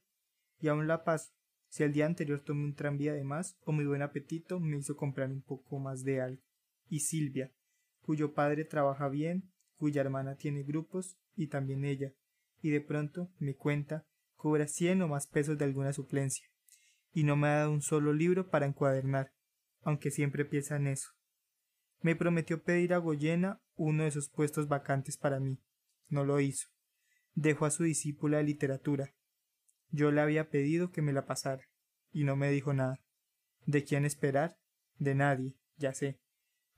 y 0.58 0.66
aún 0.66 0.88
la 0.88 1.04
paso, 1.04 1.35
si 1.76 1.82
el 1.82 1.92
día 1.92 2.06
anterior 2.06 2.40
tomé 2.40 2.64
un 2.64 2.74
tranvía 2.74 3.12
de 3.12 3.22
más 3.22 3.58
o 3.66 3.70
mi 3.70 3.84
buen 3.84 4.00
apetito 4.00 4.58
me 4.60 4.78
hizo 4.78 4.96
comprar 4.96 5.30
un 5.30 5.42
poco 5.42 5.78
más 5.78 6.04
de 6.04 6.22
algo. 6.22 6.42
Y 6.88 7.00
Silvia, 7.00 7.52
cuyo 8.00 8.32
padre 8.32 8.64
trabaja 8.64 9.10
bien, 9.10 9.52
cuya 9.74 10.00
hermana 10.00 10.36
tiene 10.36 10.62
grupos 10.62 11.18
y 11.34 11.48
también 11.48 11.84
ella, 11.84 12.14
y 12.62 12.70
de 12.70 12.80
pronto 12.80 13.30
me 13.38 13.56
cuenta 13.56 14.06
cobra 14.36 14.66
cien 14.68 15.02
o 15.02 15.08
más 15.08 15.26
pesos 15.26 15.58
de 15.58 15.66
alguna 15.66 15.92
suplencia, 15.92 16.48
y 17.12 17.24
no 17.24 17.36
me 17.36 17.48
ha 17.48 17.56
dado 17.56 17.72
un 17.72 17.82
solo 17.82 18.14
libro 18.14 18.48
para 18.48 18.64
encuadernar, 18.64 19.34
aunque 19.82 20.10
siempre 20.10 20.46
piensa 20.46 20.76
en 20.76 20.86
eso. 20.86 21.10
Me 22.00 22.16
prometió 22.16 22.62
pedir 22.62 22.94
a 22.94 22.98
Goyena 22.98 23.60
uno 23.74 24.04
de 24.04 24.08
esos 24.08 24.30
puestos 24.30 24.66
vacantes 24.66 25.18
para 25.18 25.40
mí. 25.40 25.60
No 26.08 26.24
lo 26.24 26.40
hizo. 26.40 26.68
Dejó 27.34 27.66
a 27.66 27.70
su 27.70 27.84
discípula 27.84 28.38
de 28.38 28.44
literatura, 28.44 29.14
yo 29.96 30.12
le 30.12 30.20
había 30.20 30.50
pedido 30.50 30.90
que 30.90 31.02
me 31.02 31.12
la 31.12 31.26
pasara, 31.26 31.64
y 32.12 32.24
no 32.24 32.36
me 32.36 32.50
dijo 32.50 32.72
nada. 32.72 33.00
¿De 33.64 33.82
quién 33.82 34.04
esperar? 34.04 34.58
De 34.98 35.14
nadie, 35.14 35.56
ya 35.76 35.92
sé. 35.94 36.20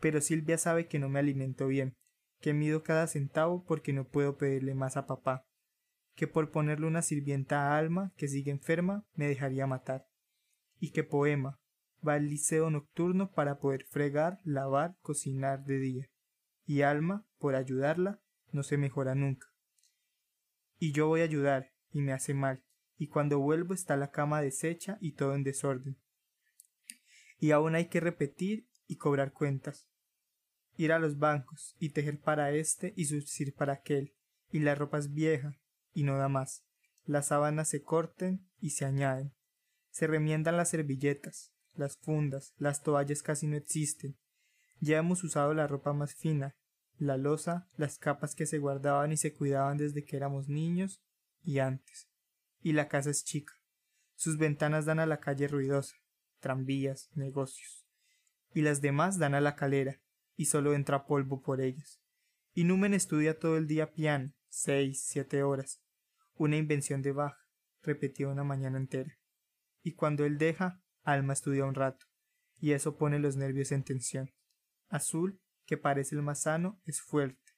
Pero 0.01 0.21
Silvia 0.21 0.57
sabe 0.57 0.87
que 0.87 0.99
no 0.99 1.09
me 1.09 1.19
alimento 1.19 1.67
bien, 1.67 1.97
que 2.41 2.55
mido 2.55 2.83
cada 2.83 3.07
centavo 3.09 3.65
porque 3.65 3.93
no 3.93 4.09
puedo 4.09 4.37
pedirle 4.37 4.75
más 4.75 4.97
a 4.97 5.07
papá, 5.07 5.45
que 6.15 6.29
por 6.29 6.51
ponerle 6.51 6.87
una 6.87 7.03
sirvienta 7.03 7.73
a 7.73 7.79
Alma, 7.79 8.13
que 8.17 8.29
sigue 8.29 8.51
enferma, 8.51 9.05
me 9.15 9.29
dejaría 9.29 9.67
matar, 9.67 10.07
y 10.79 10.93
que 10.93 11.05
Poema 11.05 11.59
va 12.07 12.15
al 12.15 12.29
liceo 12.29 12.71
nocturno 12.71 13.33
para 13.33 13.59
poder 13.59 13.85
fregar, 13.85 14.39
lavar, 14.45 14.97
cocinar 15.01 15.65
de 15.65 15.79
día, 15.79 16.07
y 16.65 16.83
Alma, 16.83 17.27
por 17.39 17.57
ayudarla, 17.57 18.21
no 18.53 18.63
se 18.63 18.79
mejora 18.79 19.17
nunca. 19.17 19.49
Y 20.79 20.93
yo 20.93 21.09
voy 21.09 21.23
a 21.23 21.25
ayudar, 21.25 21.73
y 21.91 22.03
me 22.03 22.13
hace 22.13 22.35
mal, 22.35 22.63
y 22.99 23.07
cuando 23.07 23.39
vuelvo 23.39 23.73
está 23.73 23.97
la 23.97 24.11
cama 24.11 24.43
deshecha 24.43 24.99
y 25.01 25.13
todo 25.13 25.35
en 25.35 25.45
desorden. 25.45 25.97
Y 27.39 27.53
aún 27.53 27.77
hay 27.77 27.87
que 27.87 28.01
repetir 28.01 28.69
y 28.89 28.97
cobrar 28.97 29.33
cuentas. 29.33 29.89
Ir 30.77 30.93
a 30.93 30.99
los 30.99 31.19
bancos 31.19 31.77
y 31.79 31.91
tejer 31.91 32.21
para 32.21 32.51
este 32.51 32.93
y 32.97 33.05
surcir 33.05 33.55
para 33.55 33.75
aquel, 33.75 34.15
y 34.51 34.59
la 34.59 34.75
ropa 34.75 34.99
es 34.99 35.13
vieja 35.13 35.57
y 35.95 36.03
no 36.03 36.19
da 36.19 36.29
más. 36.29 36.65
Las 37.05 37.29
sábanas 37.29 37.69
se 37.69 37.83
corten 37.83 38.45
y 38.61 38.71
se 38.71 38.85
añaden. 38.85 39.33
Se 39.91 40.07
remiendan 40.07 40.57
las 40.57 40.71
servilletas, 40.71 41.53
las 41.75 41.97
fundas, 41.99 42.53
las 42.59 42.83
toallas 42.83 43.23
casi 43.23 43.47
no 43.47 43.57
existen. 43.57 44.19
Ya 44.81 44.99
hemos 44.99 45.23
usado 45.23 45.55
la 45.55 45.67
ropa 45.69 45.93
más 45.93 46.15
fina, 46.15 46.57
la 46.99 47.17
losa, 47.17 47.69
las 47.77 47.99
capas 47.99 48.35
que 48.35 48.47
se 48.47 48.59
guardaban 48.59 49.13
y 49.13 49.17
se 49.17 49.33
cuidaban 49.33 49.79
desde 49.79 50.05
que 50.05 50.17
éramos 50.17 50.49
niños 50.49 51.01
y 51.43 51.61
antes 51.61 52.09
y 52.61 52.73
la 52.73 52.89
casa 52.89 53.11
es 53.11 53.25
chica. 53.25 53.55
Sus 54.15 54.37
ventanas 54.37 54.85
dan 54.85 54.99
a 54.99 55.07
la 55.07 55.21
calle 55.21 55.49
ruidosa, 55.49 55.97
tranvías, 56.41 57.11
negocios, 57.15 57.87
y 58.53 58.63
las 58.63 58.81
demás 58.81 59.19
dan 59.19 59.35
a 59.35 59.41
la 59.41 59.55
calera, 59.57 60.01
y 60.37 60.47
solo 60.47 60.75
entra 60.75 61.07
polvo 61.07 61.43
por 61.43 61.61
ellas. 61.61 62.01
Y 62.55 62.65
Numen 62.65 62.95
estudia 62.95 63.39
todo 63.39 63.57
el 63.57 63.67
día 63.67 63.93
piano, 63.93 64.33
seis, 64.49 65.05
siete 65.07 65.43
horas, 65.43 65.83
una 66.35 66.57
invención 66.57 67.03
de 67.03 67.13
Bach, 67.13 67.37
repetida 67.83 68.29
una 68.29 68.45
mañana 68.45 68.79
entera. 68.79 69.19
Y 69.83 69.95
cuando 69.95 70.25
él 70.25 70.39
deja, 70.39 70.83
Alma 71.03 71.33
estudia 71.33 71.65
un 71.65 71.75
rato, 71.75 72.07
y 72.61 72.73
eso 72.73 72.97
pone 72.97 73.19
los 73.19 73.37
nervios 73.37 73.73
en 73.73 73.85
tensión. 73.85 74.31
Azul, 74.89 75.41
que 75.65 75.77
parece 75.77 76.17
el 76.17 76.23
más 76.23 76.43
sano, 76.43 76.81
es 76.85 77.01
fuerte, 77.01 77.53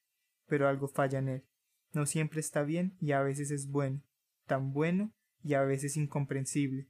pero 0.47 0.69
algo 0.69 0.89
falla 0.89 1.19
en 1.21 1.29
él. 1.29 1.49
No 1.93 2.07
siempre 2.07 2.41
está 2.41 2.63
bien 2.63 2.97
y 3.01 3.13
a 3.13 3.23
veces 3.23 3.51
es 3.51 3.69
bueno, 3.69 4.03
tan 4.51 4.73
bueno 4.73 5.15
y 5.45 5.55
a 5.55 5.63
veces 5.63 5.97
incomprensible, 5.97 6.89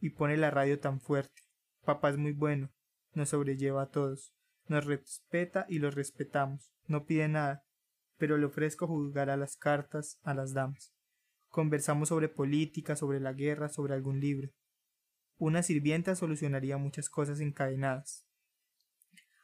y 0.00 0.10
pone 0.10 0.36
la 0.36 0.50
radio 0.50 0.80
tan 0.80 1.00
fuerte. 1.00 1.42
Papá 1.84 2.10
es 2.10 2.16
muy 2.16 2.32
bueno, 2.32 2.72
nos 3.12 3.28
sobrelleva 3.28 3.82
a 3.82 3.90
todos, 3.92 4.34
nos 4.66 4.84
respeta 4.84 5.64
y 5.68 5.78
los 5.78 5.94
respetamos, 5.94 6.72
no 6.88 7.06
pide 7.06 7.28
nada, 7.28 7.64
pero 8.16 8.36
le 8.36 8.46
ofrezco 8.46 8.88
juzgar 8.88 9.30
a 9.30 9.36
las 9.36 9.56
cartas 9.56 10.18
a 10.24 10.34
las 10.34 10.54
damas. 10.54 10.92
Conversamos 11.50 12.08
sobre 12.08 12.28
política, 12.28 12.96
sobre 12.96 13.20
la 13.20 13.32
guerra, 13.32 13.68
sobre 13.68 13.94
algún 13.94 14.18
libro. 14.18 14.50
Una 15.36 15.62
sirvienta 15.62 16.16
solucionaría 16.16 16.78
muchas 16.78 17.08
cosas 17.08 17.38
encadenadas. 17.38 18.26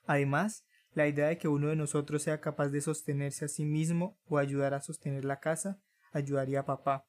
Además, 0.06 0.66
la 0.92 1.06
idea 1.06 1.28
de 1.28 1.38
que 1.38 1.46
uno 1.46 1.68
de 1.68 1.76
nosotros 1.76 2.25
sea 2.25 2.40
capaz 2.40 2.70
de 2.70 2.80
sostenerse 2.80 3.44
a 3.44 3.49
sí 3.49 3.64
mismo 3.64 4.18
o 4.26 4.38
ayudar 4.38 4.75
a 4.75 4.80
sostener 4.80 5.25
la 5.25 5.38
casa 5.38 5.80
ayudaría 6.12 6.61
a 6.61 6.66
papá 6.66 7.06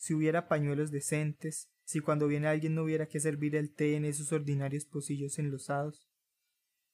si 0.00 0.14
hubiera 0.14 0.48
pañuelos 0.48 0.90
decentes, 0.90 1.70
si 1.84 2.00
cuando 2.00 2.26
viene 2.26 2.48
alguien 2.48 2.74
no 2.74 2.84
hubiera 2.84 3.06
que 3.06 3.20
servir 3.20 3.54
el 3.54 3.70
té 3.70 3.96
en 3.96 4.06
esos 4.06 4.32
ordinarios 4.32 4.86
pocillos 4.86 5.38
enlosados, 5.38 6.08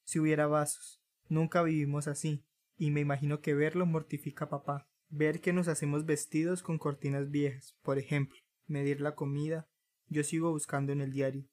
si 0.03 0.19
hubiera 0.19 0.45
vasos. 0.45 1.01
Nunca 1.29 1.63
vivimos 1.63 2.07
así, 2.07 2.45
y 2.75 2.91
me 2.91 2.99
imagino 2.99 3.39
que 3.39 3.53
verlo 3.53 3.85
mortifica 3.85 4.45
a 4.45 4.49
papá. 4.49 4.89
Ver 5.07 5.39
que 5.39 5.53
nos 5.53 5.69
hacemos 5.69 6.05
vestidos 6.05 6.61
con 6.61 6.77
cortinas 6.77 7.29
viejas, 7.29 7.77
por 7.81 7.97
ejemplo, 7.97 8.37
medir 8.65 8.99
la 8.99 9.15
comida. 9.15 9.69
Yo 10.07 10.25
sigo 10.25 10.51
buscando 10.51 10.91
en 10.91 10.99
el 10.99 11.13
diario. 11.13 11.47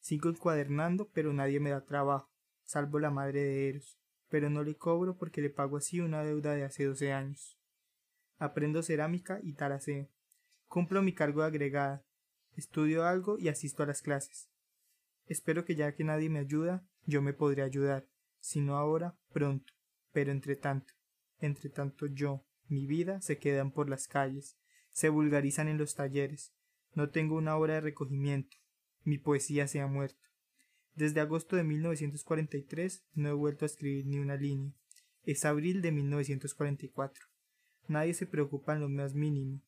Sigo 0.00 0.28
encuadernando, 0.28 1.10
pero 1.14 1.32
nadie 1.32 1.58
me 1.58 1.70
da 1.70 1.86
trabajo, 1.86 2.30
salvo 2.64 2.98
la 2.98 3.10
madre 3.10 3.42
de 3.42 3.70
Eros, 3.70 3.98
pero 4.28 4.50
no 4.50 4.62
le 4.62 4.76
cobro 4.76 5.16
porque 5.16 5.40
le 5.40 5.48
pago 5.48 5.78
así 5.78 6.00
una 6.00 6.22
deuda 6.22 6.52
de 6.52 6.64
hace 6.64 6.84
doce 6.84 7.14
años. 7.14 7.58
Aprendo 8.36 8.82
cerámica 8.82 9.40
y 9.42 9.54
taraseo. 9.54 10.10
Cumplo 10.68 11.02
mi 11.02 11.14
cargo 11.14 11.40
de 11.40 11.46
agregada, 11.46 12.04
estudio 12.54 13.06
algo 13.06 13.38
y 13.38 13.48
asisto 13.48 13.82
a 13.82 13.86
las 13.86 14.02
clases. 14.02 14.50
Espero 15.24 15.64
que 15.64 15.74
ya 15.74 15.94
que 15.94 16.04
nadie 16.04 16.28
me 16.28 16.40
ayuda, 16.40 16.86
yo 17.04 17.22
me 17.22 17.32
podré 17.32 17.62
ayudar, 17.62 18.06
si 18.38 18.60
no 18.60 18.76
ahora, 18.76 19.18
pronto, 19.32 19.72
pero 20.12 20.30
entre 20.30 20.56
tanto, 20.56 20.92
entre 21.38 21.70
tanto 21.70 22.06
yo, 22.06 22.44
mi 22.66 22.86
vida, 22.86 23.22
se 23.22 23.38
quedan 23.38 23.72
por 23.72 23.88
las 23.88 24.08
calles, 24.08 24.58
se 24.90 25.08
vulgarizan 25.08 25.68
en 25.68 25.78
los 25.78 25.94
talleres, 25.94 26.52
no 26.92 27.08
tengo 27.08 27.36
una 27.36 27.56
hora 27.56 27.74
de 27.74 27.80
recogimiento, 27.80 28.58
mi 29.04 29.16
poesía 29.16 29.68
se 29.68 29.80
ha 29.80 29.86
muerto. 29.86 30.20
Desde 30.94 31.20
agosto 31.20 31.56
de 31.56 31.64
1943 31.64 33.06
no 33.14 33.30
he 33.30 33.32
vuelto 33.32 33.64
a 33.64 33.66
escribir 33.66 34.06
ni 34.06 34.18
una 34.18 34.36
línea. 34.36 34.74
Es 35.22 35.46
abril 35.46 35.80
de 35.80 35.92
1944. 35.92 37.24
Nadie 37.86 38.12
se 38.12 38.26
preocupa 38.26 38.74
en 38.74 38.80
lo 38.80 38.88
más 38.90 39.14
mínimo. 39.14 39.62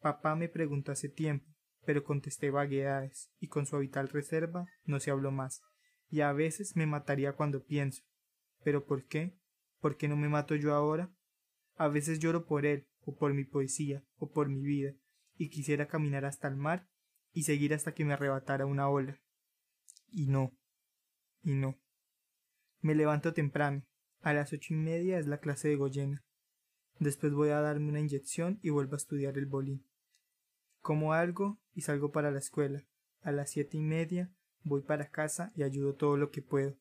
Papá 0.00 0.34
me 0.34 0.48
preguntó 0.48 0.92
hace 0.92 1.08
tiempo, 1.08 1.46
pero 1.84 2.04
contesté 2.04 2.50
vaguedades, 2.50 3.30
y 3.38 3.48
con 3.48 3.66
su 3.66 3.76
habitual 3.76 4.08
reserva 4.08 4.66
no 4.84 4.98
se 4.98 5.10
habló 5.10 5.30
más, 5.30 5.60
y 6.08 6.22
a 6.22 6.32
veces 6.32 6.74
me 6.74 6.86
mataría 6.86 7.34
cuando 7.34 7.64
pienso. 7.64 8.02
¿Pero 8.64 8.86
por 8.86 9.06
qué? 9.06 9.38
¿Por 9.78 9.96
qué 9.96 10.08
no 10.08 10.16
me 10.16 10.28
mato 10.28 10.56
yo 10.56 10.74
ahora? 10.74 11.12
A 11.76 11.88
veces 11.88 12.18
lloro 12.18 12.46
por 12.46 12.66
él, 12.66 12.86
o 13.00 13.16
por 13.16 13.34
mi 13.34 13.44
poesía, 13.44 14.02
o 14.16 14.30
por 14.30 14.48
mi 14.48 14.62
vida, 14.62 14.94
y 15.36 15.50
quisiera 15.50 15.86
caminar 15.86 16.24
hasta 16.24 16.48
el 16.48 16.56
mar 16.56 16.88
y 17.32 17.44
seguir 17.44 17.74
hasta 17.74 17.94
que 17.94 18.04
me 18.04 18.12
arrebatara 18.12 18.66
una 18.66 18.88
ola. 18.88 19.20
Y 20.10 20.26
no, 20.26 20.56
y 21.42 21.54
no. 21.54 21.78
Me 22.80 22.94
levanto 22.94 23.32
temprano. 23.32 23.84
A 24.22 24.34
las 24.34 24.52
ocho 24.52 24.74
y 24.74 24.76
media 24.76 25.18
es 25.18 25.26
la 25.26 25.40
clase 25.40 25.68
de 25.68 25.76
Goyena. 25.76 26.22
Después 26.98 27.32
voy 27.32 27.50
a 27.50 27.60
darme 27.60 27.88
una 27.88 28.00
inyección 28.00 28.58
y 28.62 28.68
vuelvo 28.68 28.94
a 28.94 28.98
estudiar 28.98 29.38
el 29.38 29.46
bolín. 29.46 29.89
Como 30.80 31.12
algo 31.12 31.58
y 31.74 31.82
salgo 31.82 32.10
para 32.10 32.30
la 32.30 32.38
escuela. 32.38 32.84
A 33.22 33.32
las 33.32 33.50
siete 33.50 33.76
y 33.76 33.80
media 33.80 34.30
voy 34.62 34.82
para 34.82 35.10
casa 35.10 35.52
y 35.54 35.62
ayudo 35.62 35.94
todo 35.94 36.16
lo 36.16 36.30
que 36.30 36.42
puedo. 36.42 36.76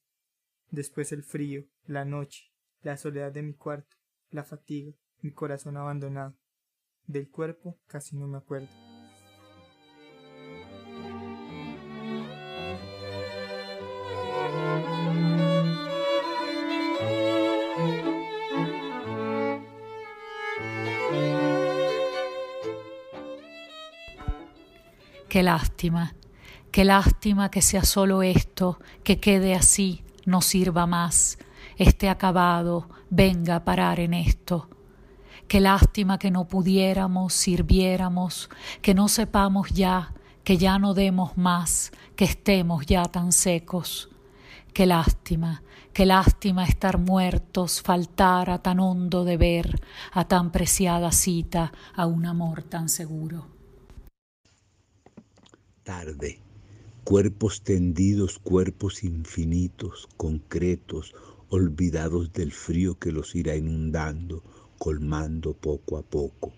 Después 0.71 1.11
el 1.11 1.23
frío, 1.23 1.65
la 1.85 2.05
noche, 2.05 2.51
la 2.81 2.97
soledad 2.97 3.31
de 3.31 3.43
mi 3.43 3.53
cuarto, 3.53 3.97
la 4.29 4.43
fatiga, 4.43 4.93
mi 5.21 5.31
corazón 5.31 5.77
abandonado. 5.77 6.37
Del 7.07 7.29
cuerpo 7.29 7.79
casi 7.87 8.15
no 8.15 8.27
me 8.27 8.37
acuerdo. 8.37 8.88
Qué 25.29 25.43
lástima, 25.43 26.15
qué 26.71 26.83
lástima 26.83 27.51
que 27.51 27.61
sea 27.61 27.83
solo 27.83 28.23
esto, 28.23 28.79
que 29.03 29.19
quede 29.19 29.53
así, 29.53 30.03
no 30.25 30.41
sirva 30.41 30.87
más, 30.87 31.37
esté 31.77 32.09
acabado, 32.09 32.89
venga 33.11 33.57
a 33.57 33.63
parar 33.63 33.99
en 33.99 34.15
esto. 34.15 34.69
Qué 35.47 35.59
lástima 35.59 36.17
que 36.17 36.31
no 36.31 36.47
pudiéramos, 36.47 37.35
sirviéramos, 37.35 38.49
que 38.81 38.95
no 38.95 39.07
sepamos 39.07 39.69
ya, 39.69 40.15
que 40.43 40.57
ya 40.57 40.79
no 40.79 40.95
demos 40.95 41.37
más, 41.37 41.91
que 42.15 42.25
estemos 42.25 42.87
ya 42.87 43.03
tan 43.05 43.31
secos. 43.31 44.09
Qué 44.73 44.87
lástima, 44.87 45.61
qué 45.93 46.07
lástima 46.07 46.65
estar 46.65 46.97
muertos, 46.97 47.83
faltar 47.83 48.49
a 48.49 48.63
tan 48.63 48.79
hondo 48.79 49.25
deber, 49.25 49.79
a 50.11 50.23
tan 50.23 50.51
preciada 50.51 51.11
cita, 51.11 51.71
a 51.95 52.07
un 52.07 52.25
amor 52.25 52.63
tan 52.63 52.89
seguro 52.89 53.58
tarde, 55.89 56.37
cuerpos 57.03 57.63
tendidos, 57.63 58.37
cuerpos 58.37 59.03
infinitos, 59.03 60.07
concretos, 60.17 61.15
olvidados 61.49 62.31
del 62.31 62.51
frío 62.51 62.99
que 62.99 63.11
los 63.11 63.33
irá 63.33 63.55
inundando, 63.55 64.43
colmando 64.77 65.55
poco 65.55 65.97
a 65.97 66.03
poco. 66.03 66.53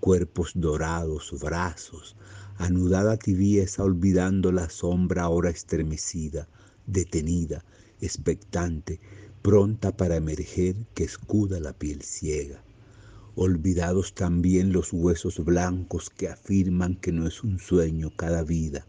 Cuerpos 0.00 0.50
dorados, 0.56 1.32
brazos, 1.40 2.16
anudada 2.58 3.16
tibieza, 3.16 3.84
olvidando 3.84 4.50
la 4.50 4.68
sombra 4.68 5.22
ahora 5.22 5.50
estremecida, 5.50 6.48
detenida, 6.88 7.64
expectante, 8.00 8.98
pronta 9.42 9.96
para 9.96 10.16
emerger 10.16 10.74
que 10.92 11.04
escuda 11.04 11.60
la 11.60 11.72
piel 11.72 12.02
ciega 12.02 12.64
olvidados 13.38 14.14
también 14.14 14.72
los 14.72 14.94
huesos 14.94 15.44
blancos 15.44 16.08
que 16.08 16.28
afirman 16.28 16.96
que 16.96 17.12
no 17.12 17.28
es 17.28 17.44
un 17.44 17.58
sueño 17.58 18.10
cada 18.16 18.42
vida, 18.42 18.86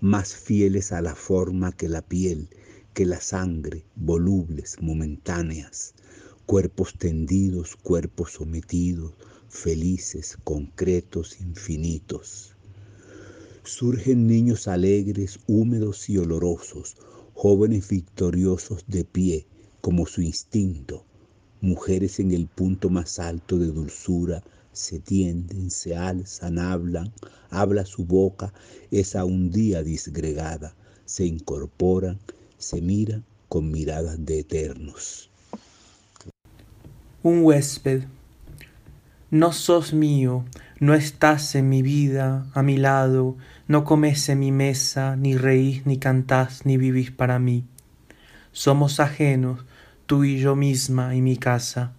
más 0.00 0.34
fieles 0.34 0.92
a 0.92 1.00
la 1.00 1.14
forma 1.14 1.72
que 1.72 1.88
la 1.88 2.02
piel, 2.02 2.50
que 2.92 3.06
la 3.06 3.22
sangre, 3.22 3.86
volubles, 3.94 4.76
momentáneas, 4.82 5.94
cuerpos 6.44 6.98
tendidos, 6.98 7.74
cuerpos 7.76 8.32
sometidos, 8.32 9.14
felices, 9.48 10.36
concretos, 10.44 11.40
infinitos. 11.40 12.54
Surgen 13.64 14.26
niños 14.26 14.68
alegres, 14.68 15.40
húmedos 15.46 16.10
y 16.10 16.18
olorosos, 16.18 16.98
jóvenes 17.32 17.88
victoriosos 17.88 18.84
de 18.86 19.04
pie, 19.06 19.46
como 19.80 20.06
su 20.06 20.20
instinto, 20.20 21.06
Mujeres 21.60 22.20
en 22.20 22.32
el 22.32 22.46
punto 22.46 22.90
más 22.90 23.18
alto 23.18 23.58
de 23.58 23.66
dulzura 23.66 24.42
se 24.72 24.98
tienden, 24.98 25.70
se 25.70 25.96
alzan, 25.96 26.58
hablan, 26.58 27.12
habla 27.50 27.86
su 27.86 28.04
boca, 28.04 28.52
esa 28.90 29.24
un 29.24 29.50
día 29.50 29.82
disgregada, 29.82 30.74
se 31.06 31.24
incorporan, 31.24 32.18
se 32.58 32.82
miran 32.82 33.24
con 33.48 33.70
miradas 33.70 34.24
de 34.24 34.40
eternos. 34.40 35.30
Un 37.22 37.42
huésped, 37.42 38.04
no 39.30 39.52
sos 39.52 39.92
mío, 39.92 40.44
no 40.78 40.94
estás 40.94 41.54
en 41.54 41.68
mi 41.68 41.82
vida, 41.82 42.46
a 42.54 42.62
mi 42.62 42.76
lado, 42.76 43.36
no 43.66 43.84
comes 43.84 44.28
en 44.28 44.40
mi 44.40 44.52
mesa, 44.52 45.16
ni 45.16 45.36
reís, 45.36 45.86
ni 45.86 45.98
cantás, 45.98 46.66
ni 46.66 46.76
vivís 46.76 47.10
para 47.10 47.38
mí. 47.38 47.64
Somos 48.52 49.00
ajenos, 49.00 49.64
tú 50.06 50.24
y 50.24 50.38
yo 50.38 50.56
misma 50.56 51.14
y 51.14 51.20
mi 51.20 51.36
casa. 51.36 51.92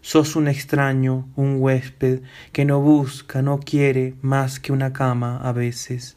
Sos 0.00 0.34
un 0.34 0.48
extraño, 0.48 1.28
un 1.36 1.56
huésped, 1.60 2.22
que 2.52 2.64
no 2.64 2.80
busca, 2.80 3.42
no 3.42 3.60
quiere 3.60 4.16
más 4.20 4.58
que 4.58 4.72
una 4.72 4.92
cama 4.92 5.36
a 5.38 5.52
veces. 5.52 6.16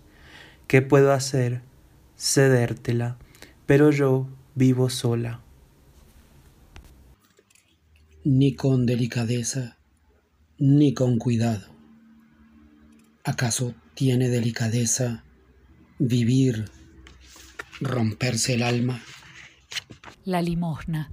¿Qué 0.67 0.81
puedo 0.81 1.11
hacer? 1.11 1.61
Cedértela, 2.17 3.17
pero 3.65 3.91
yo 3.91 4.27
vivo 4.55 4.89
sola. 4.89 5.41
Ni 8.23 8.55
con 8.55 8.87
delicadeza, 8.87 9.77
ni 10.57 10.95
con 10.95 11.19
cuidado. 11.19 11.67
¿Acaso 13.23 13.75
tiene 13.93 14.29
delicadeza 14.29 15.23
vivir, 15.99 16.65
romperse 17.81 18.55
el 18.55 18.63
alma? 18.63 18.99
La 20.23 20.41
limosna 20.41 21.11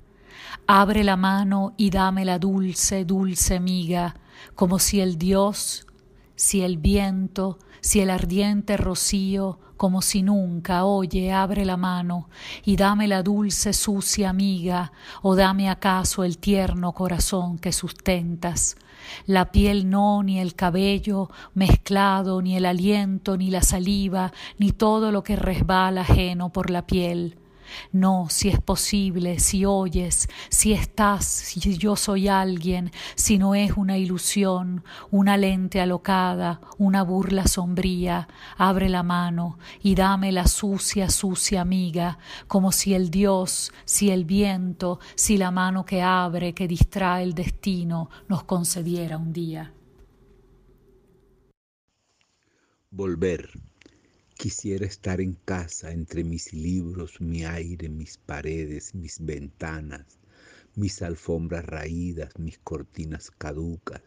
Abre 0.66 1.04
la 1.04 1.16
mano 1.16 1.74
y 1.76 1.90
dame 1.90 2.24
la 2.24 2.38
dulce, 2.38 3.04
dulce 3.04 3.60
miga, 3.60 4.14
como 4.54 4.78
si 4.78 5.00
el 5.00 5.18
Dios, 5.18 5.86
si 6.36 6.62
el 6.62 6.78
viento, 6.78 7.58
si 7.80 8.00
el 8.00 8.10
ardiente 8.10 8.76
rocío, 8.76 9.58
como 9.76 10.00
si 10.00 10.22
nunca, 10.22 10.84
oye, 10.84 11.32
abre 11.32 11.64
la 11.64 11.76
mano 11.76 12.28
y 12.64 12.76
dame 12.76 13.08
la 13.08 13.24
dulce, 13.24 13.72
sucia 13.72 14.32
miga, 14.32 14.92
o 15.22 15.34
dame 15.34 15.68
acaso 15.68 16.22
el 16.22 16.38
tierno 16.38 16.92
corazón 16.92 17.58
que 17.58 17.72
sustentas. 17.72 18.76
La 19.26 19.50
piel 19.50 19.90
no, 19.90 20.22
ni 20.22 20.38
el 20.38 20.54
cabello 20.54 21.30
mezclado, 21.54 22.40
ni 22.40 22.56
el 22.56 22.66
aliento, 22.66 23.36
ni 23.36 23.50
la 23.50 23.62
saliva, 23.62 24.32
ni 24.58 24.70
todo 24.70 25.10
lo 25.10 25.24
que 25.24 25.34
resbala 25.34 26.02
ajeno 26.02 26.52
por 26.52 26.70
la 26.70 26.86
piel 26.86 27.41
no, 27.92 28.26
si 28.30 28.48
es 28.48 28.60
posible, 28.60 29.38
si 29.38 29.64
oyes, 29.64 30.28
si 30.48 30.72
estás, 30.72 31.24
si 31.24 31.78
yo 31.78 31.96
soy 31.96 32.28
alguien, 32.28 32.90
si 33.14 33.38
no 33.38 33.54
es 33.54 33.72
una 33.76 33.98
ilusión, 33.98 34.84
una 35.10 35.36
lente 35.36 35.80
alocada, 35.80 36.60
una 36.78 37.02
burla 37.02 37.46
sombría, 37.46 38.28
abre 38.56 38.88
la 38.88 39.02
mano 39.02 39.58
y 39.82 39.94
dame 39.94 40.32
la 40.32 40.46
sucia, 40.46 41.10
sucia 41.10 41.60
amiga, 41.60 42.18
como 42.46 42.72
si 42.72 42.94
el 42.94 43.10
Dios, 43.10 43.72
si 43.84 44.10
el 44.10 44.24
viento, 44.24 45.00
si 45.14 45.36
la 45.36 45.50
mano 45.50 45.84
que 45.84 46.02
abre, 46.02 46.54
que 46.54 46.68
distrae 46.68 47.22
el 47.22 47.34
destino, 47.34 48.10
nos 48.28 48.44
concediera 48.44 49.16
un 49.16 49.32
día. 49.32 49.72
Volver 52.90 53.71
Quisiera 54.42 54.86
estar 54.86 55.20
en 55.20 55.34
casa 55.34 55.92
entre 55.92 56.24
mis 56.24 56.52
libros, 56.52 57.20
mi 57.20 57.44
aire, 57.44 57.88
mis 57.88 58.18
paredes, 58.18 58.92
mis 58.92 59.24
ventanas, 59.24 60.18
mis 60.74 61.00
alfombras 61.00 61.64
raídas, 61.64 62.36
mis 62.40 62.58
cortinas 62.58 63.30
caducas, 63.30 64.02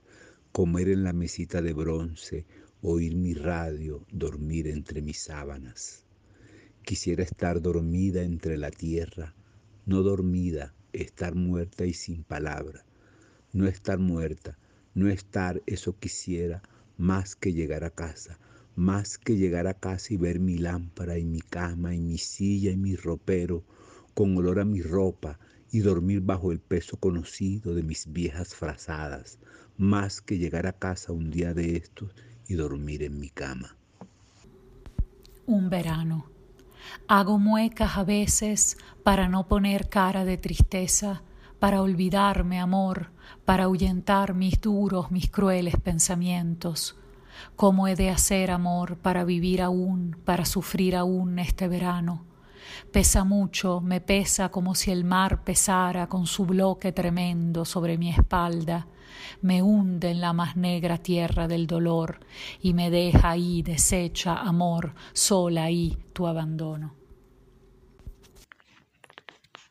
comer 0.52 0.90
en 0.90 1.06
la 1.06 1.14
mesita 1.14 1.62
de 1.62 1.72
bronce, 1.72 2.46
oír 2.82 3.16
mi 3.16 3.34
radio, 3.34 4.06
dormir 4.12 4.68
entre 4.68 5.02
mis 5.02 5.20
sábanas. 5.20 6.04
Quisiera 6.84 7.24
estar 7.24 7.62
dormida 7.62 8.22
entre 8.22 8.58
la 8.58 8.72
tierra, 8.72 9.34
no 9.86 10.04
dormida, 10.04 10.76
estar 10.92 11.34
muerta 11.34 11.86
y 11.86 11.94
sin 11.94 12.26
palabra. 12.26 12.84
No 13.54 13.68
estar 13.68 14.00
muerta, 14.00 14.58
no 14.96 15.08
estar, 15.08 15.64
eso 15.66 15.98
quisiera, 15.98 16.62
más 16.98 17.38
que 17.38 17.54
llegar 17.54 17.86
a 17.86 17.90
casa, 17.90 18.38
más 18.76 19.18
que 19.18 19.38
llegar 19.38 19.68
a 19.68 19.74
casa 19.74 20.14
y 20.14 20.18
ver 20.18 20.40
mi 20.40 20.58
lámpara 20.58 21.18
y 21.18 21.26
mi 21.26 21.42
cama 21.42 21.96
y 21.96 22.02
mi 22.02 22.18
silla 22.18 22.72
y 22.72 22.78
mi 22.78 22.96
ropero 22.96 23.64
con 24.14 24.38
olor 24.38 24.60
a 24.60 24.66
mi 24.66 24.82
ropa 24.82 25.40
y 25.72 25.80
dormir 25.80 26.22
bajo 26.22 26.52
el 26.52 26.60
peso 26.60 26.98
conocido 26.98 27.74
de 27.76 27.84
mis 27.84 28.12
viejas 28.12 28.56
frazadas, 28.56 29.40
más 29.78 30.22
que 30.22 30.38
llegar 30.38 30.68
a 30.68 30.74
casa 30.74 31.12
un 31.12 31.32
día 31.32 31.54
de 31.54 31.76
estos 31.76 32.14
y 32.48 32.56
dormir 32.56 33.04
en 33.04 33.20
mi 33.20 33.30
cama. 33.30 33.76
Un 35.46 35.70
verano. 35.70 36.28
Hago 37.08 37.40
muecas 37.40 37.98
a 37.98 38.04
veces 38.04 38.78
para 39.04 39.28
no 39.28 39.48
poner 39.48 39.90
cara 39.90 40.24
de 40.24 40.38
tristeza, 40.38 41.24
para 41.60 41.82
olvidarme, 41.82 42.60
amor, 42.60 43.12
para 43.44 43.66
ahuyentar 43.66 44.34
mis 44.34 44.62
duros, 44.62 45.12
mis 45.12 45.30
crueles 45.30 45.76
pensamientos. 45.78 46.98
¿Cómo 47.56 47.88
he 47.88 47.96
de 47.96 48.10
hacer, 48.10 48.52
amor, 48.52 48.98
para 48.98 49.24
vivir 49.24 49.62
aún, 49.62 50.18
para 50.26 50.46
sufrir 50.46 50.96
aún 50.96 51.40
este 51.40 51.68
verano? 51.68 52.26
Pesa 52.92 53.24
mucho, 53.24 53.82
me 53.82 54.02
pesa 54.02 54.50
como 54.50 54.76
si 54.76 54.92
el 54.92 55.04
mar 55.04 55.44
pesara 55.44 56.08
con 56.08 56.28
su 56.28 56.46
bloque 56.46 56.92
tremendo 56.92 57.66
sobre 57.66 57.98
mi 57.98 58.10
espalda, 58.10 58.88
me 59.42 59.62
hunde 59.62 60.12
en 60.12 60.22
la 60.22 60.34
más 60.34 60.56
negra 60.56 60.98
tierra 60.98 61.48
del 61.48 61.68
dolor 61.68 62.20
y 62.62 62.74
me 62.74 62.90
deja 62.90 63.32
ahí 63.32 63.62
deshecha, 63.62 64.36
amor, 64.36 64.94
sola 65.14 65.66
ahí 65.66 65.98
tu 66.14 66.28
abandono. 66.28 66.96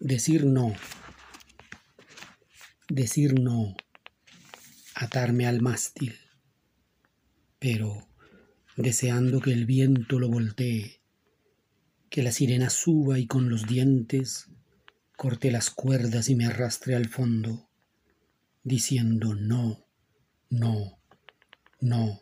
Decir 0.01 0.45
no, 0.45 0.73
decir 2.89 3.41
no, 3.41 3.75
atarme 4.95 5.47
al 5.47 5.63
mástil, 5.63 6.19
pero 7.65 8.07
deseando 8.77 9.41
que 9.41 9.51
el 9.51 9.65
viento 9.65 10.19
lo 10.19 10.29
voltee 10.29 11.01
que 12.11 12.23
la 12.23 12.31
sirena 12.31 12.69
suba 12.69 13.19
y 13.19 13.27
con 13.27 13.49
los 13.49 13.67
dientes 13.67 14.51
corte 15.17 15.51
las 15.51 15.71
cuerdas 15.71 16.29
y 16.29 16.35
me 16.35 16.45
arrastre 16.45 16.95
al 16.95 17.09
fondo, 17.09 17.71
diciendo 18.65 19.35
no, 19.35 19.87
no, 20.51 20.99
no, 21.81 22.21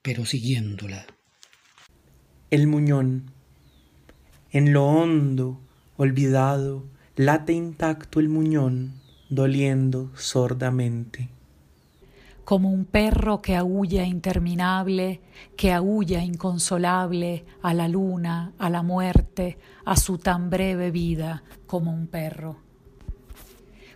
pero 0.00 0.24
siguiéndola. 0.24 1.06
El 2.50 2.68
muñón. 2.68 3.32
En 4.52 4.72
lo 4.72 4.86
hondo, 4.86 5.60
olvidado, 5.96 6.88
late 7.16 7.52
intacto 7.52 8.20
el 8.20 8.28
muñón, 8.28 9.02
doliendo 9.28 10.12
sordamente 10.14 11.30
como 12.44 12.70
un 12.70 12.84
perro 12.84 13.40
que 13.40 13.56
aúlla 13.56 14.04
interminable, 14.04 15.20
que 15.56 15.72
aúlla 15.72 16.22
inconsolable 16.24 17.44
a 17.62 17.74
la 17.74 17.88
luna, 17.88 18.52
a 18.58 18.70
la 18.70 18.82
muerte, 18.82 19.58
a 19.84 19.96
su 19.96 20.18
tan 20.18 20.50
breve 20.50 20.90
vida 20.90 21.42
como 21.66 21.92
un 21.92 22.06
perro. 22.06 22.56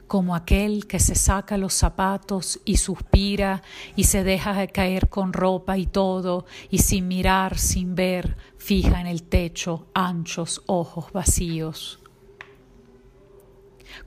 Como 0.07 0.37
aquel 0.37 0.87
que 0.87 1.01
se 1.01 1.15
saca 1.15 1.57
los 1.57 1.73
zapatos 1.73 2.61
y 2.65 2.77
suspira 2.77 3.63
y 3.97 4.05
se 4.05 4.23
deja 4.23 4.67
caer 4.67 5.09
con 5.09 5.33
ropa 5.33 5.79
y 5.79 5.87
todo 5.87 6.45
y 6.71 6.79
sin 6.79 7.09
mirar, 7.09 7.59
sin 7.59 7.95
ver, 7.95 8.37
fija 8.59 9.01
en 9.01 9.07
el 9.07 9.23
techo 9.23 9.87
anchos 9.95 10.63
ojos 10.67 11.11
vacíos 11.13 12.04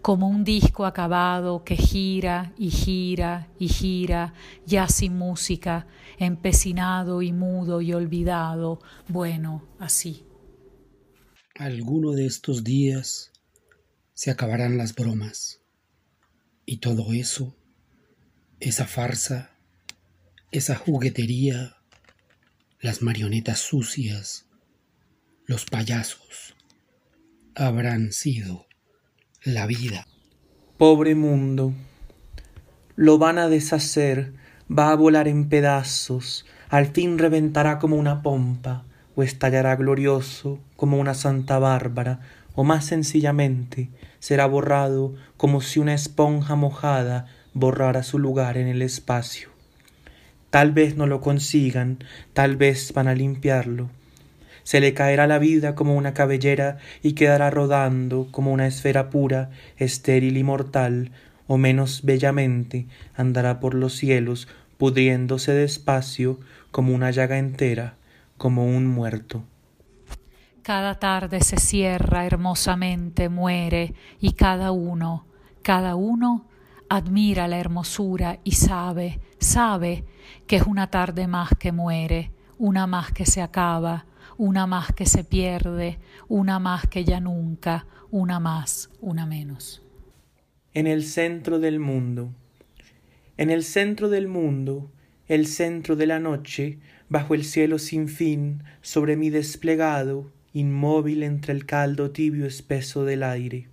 como 0.02 0.28
un 0.28 0.44
disco 0.44 0.86
acabado 0.86 1.64
que 1.64 1.76
gira 1.76 2.54
y 2.58 2.70
gira 2.70 3.48
y 3.60 3.68
gira, 3.68 4.34
ya 4.66 4.88
sin 4.88 5.18
música, 5.18 5.88
empecinado 6.18 7.22
y 7.22 7.32
mudo 7.34 7.82
y 7.82 7.94
olvidado, 7.94 8.80
bueno, 9.08 9.68
así. 9.80 10.26
Alguno 11.56 12.12
de 12.12 12.26
estos 12.26 12.64
días 12.64 13.32
se 14.14 14.32
acabarán 14.32 14.78
las 14.78 14.94
bromas 14.94 15.62
y 16.66 16.78
todo 16.78 17.14
eso, 17.14 17.56
esa 18.60 18.86
farsa, 18.86 19.52
esa 20.52 20.76
juguetería, 20.76 21.78
las 22.80 23.02
marionetas 23.02 23.60
sucias, 23.60 24.46
los 25.46 25.66
payasos, 25.66 26.56
habrán 27.56 28.12
sido 28.12 28.68
la 29.54 29.66
vida. 29.66 30.06
Pobre 30.78 31.16
mundo, 31.16 31.74
lo 32.98 33.18
van 33.18 33.38
a 33.38 33.48
deshacer, 33.48 34.34
va 34.70 34.92
a 34.92 34.96
volar 34.96 35.30
en 35.30 35.48
pedazos, 35.48 36.46
al 36.70 36.88
fin 36.88 37.18
reventará 37.18 37.80
como 37.80 37.96
una 37.96 38.22
pompa, 38.22 38.84
o 39.16 39.24
estallará 39.24 39.78
glorioso 39.78 40.60
como 40.76 41.00
una 41.00 41.14
Santa 41.14 41.60
Bárbara, 41.60 42.20
o 42.56 42.66
más 42.66 42.86
sencillamente 42.86 43.90
será 44.20 44.46
borrado 44.48 45.16
como 45.38 45.62
si 45.62 45.80
una 45.80 45.94
esponja 45.94 46.56
mojada 46.56 47.28
borrara 47.54 48.04
su 48.04 48.20
lugar 48.20 48.58
en 48.58 48.68
el 48.68 48.82
espacio. 48.82 49.50
Tal 50.50 50.74
vez 50.74 50.98
no 50.98 51.08
lo 51.08 51.22
consigan, 51.22 52.00
tal 52.34 52.58
vez 52.58 52.92
van 52.94 53.08
a 53.08 53.16
limpiarlo, 53.16 53.90
se 54.68 54.82
le 54.82 54.94
caerá 54.94 55.28
la 55.28 55.40
vida 55.40 55.76
como 55.76 55.96
una 55.96 56.14
cabellera 56.14 56.76
y 57.02 57.14
quedará 57.14 57.50
rodando 57.50 58.28
como 58.32 58.52
una 58.52 58.68
esfera 58.68 59.10
pura, 59.10 59.50
estéril 59.78 60.36
y 60.36 60.44
mortal, 60.44 61.12
o 61.48 61.58
menos 61.58 62.02
bellamente 62.04 62.86
andará 63.16 63.62
por 63.62 63.74
los 63.74 63.96
cielos, 63.96 64.50
pudriéndose 64.78 65.54
despacio 65.54 66.42
como 66.70 66.94
una 66.94 67.12
llaga 67.12 67.38
entera, 67.38 67.96
como 68.36 68.66
un 68.66 68.88
muerto. 68.88 69.46
Cada 70.64 70.96
tarde 70.96 71.40
se 71.40 71.56
cierra 71.56 72.26
hermosamente, 72.26 73.30
muere, 73.30 73.94
y 74.20 74.34
cada 74.34 74.74
uno, 74.74 75.28
cada 75.62 75.96
uno 75.96 76.46
admira 76.90 77.48
la 77.48 77.58
hermosura 77.58 78.40
y 78.44 78.52
sabe, 78.52 79.22
sabe 79.40 80.04
que 80.46 80.58
es 80.58 80.64
una 80.64 80.88
tarde 80.88 81.26
más 81.26 81.52
que 81.58 81.72
muere, 81.72 82.32
una 82.58 82.86
más 82.86 83.14
que 83.14 83.26
se 83.26 83.42
acaba, 83.42 84.07
una 84.38 84.68
más 84.68 84.94
que 84.94 85.06
se 85.06 85.24
pierde, 85.24 86.00
una 86.28 86.60
más 86.60 86.88
que 86.88 87.04
ya 87.04 87.20
nunca, 87.20 87.88
una 88.12 88.40
más, 88.40 88.90
una 89.02 89.26
menos. 89.26 89.82
En 90.74 90.88
el 90.88 91.04
centro 91.04 91.60
del 91.60 91.80
mundo, 91.80 92.34
en 93.38 93.50
el 93.50 93.64
centro 93.64 94.10
del 94.10 94.28
mundo, 94.28 94.92
el 95.28 95.48
centro 95.48 95.96
de 95.96 96.08
la 96.08 96.20
noche, 96.20 96.80
bajo 97.10 97.34
el 97.34 97.44
cielo 97.44 97.80
sin 97.80 98.08
fin, 98.08 98.64
sobre 98.82 99.18
mi 99.18 99.30
desplegado, 99.30 100.32
inmóvil 100.54 101.24
entre 101.24 101.54
el 101.54 101.66
caldo 101.66 102.12
tibio 102.12 102.46
espeso 102.46 103.06
del 103.06 103.24
aire. 103.24 103.68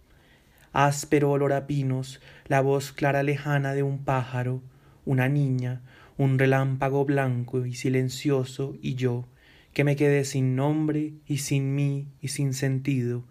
Áspero 0.73 1.31
olor 1.31 1.53
a 1.53 1.67
pinos, 1.67 2.21
la 2.47 2.61
voz 2.61 2.93
clara 2.93 3.23
lejana 3.23 3.75
de 3.75 3.83
un 3.83 4.05
pájaro, 4.05 4.63
una 5.05 5.29
niña, 5.29 5.83
un 6.17 6.39
relámpago 6.39 7.05
blanco 7.05 7.65
y 7.65 7.75
silencioso 7.75 8.77
y 8.81 8.95
yo, 8.95 9.27
que 9.75 9.83
me 9.83 9.97
quedé 9.97 10.25
sin 10.25 10.55
nombre 10.55 11.15
y 11.27 11.39
sin 11.39 11.75
mí 11.75 12.07
y 12.21 12.29
sin 12.29 12.55
sentido, 12.55 13.25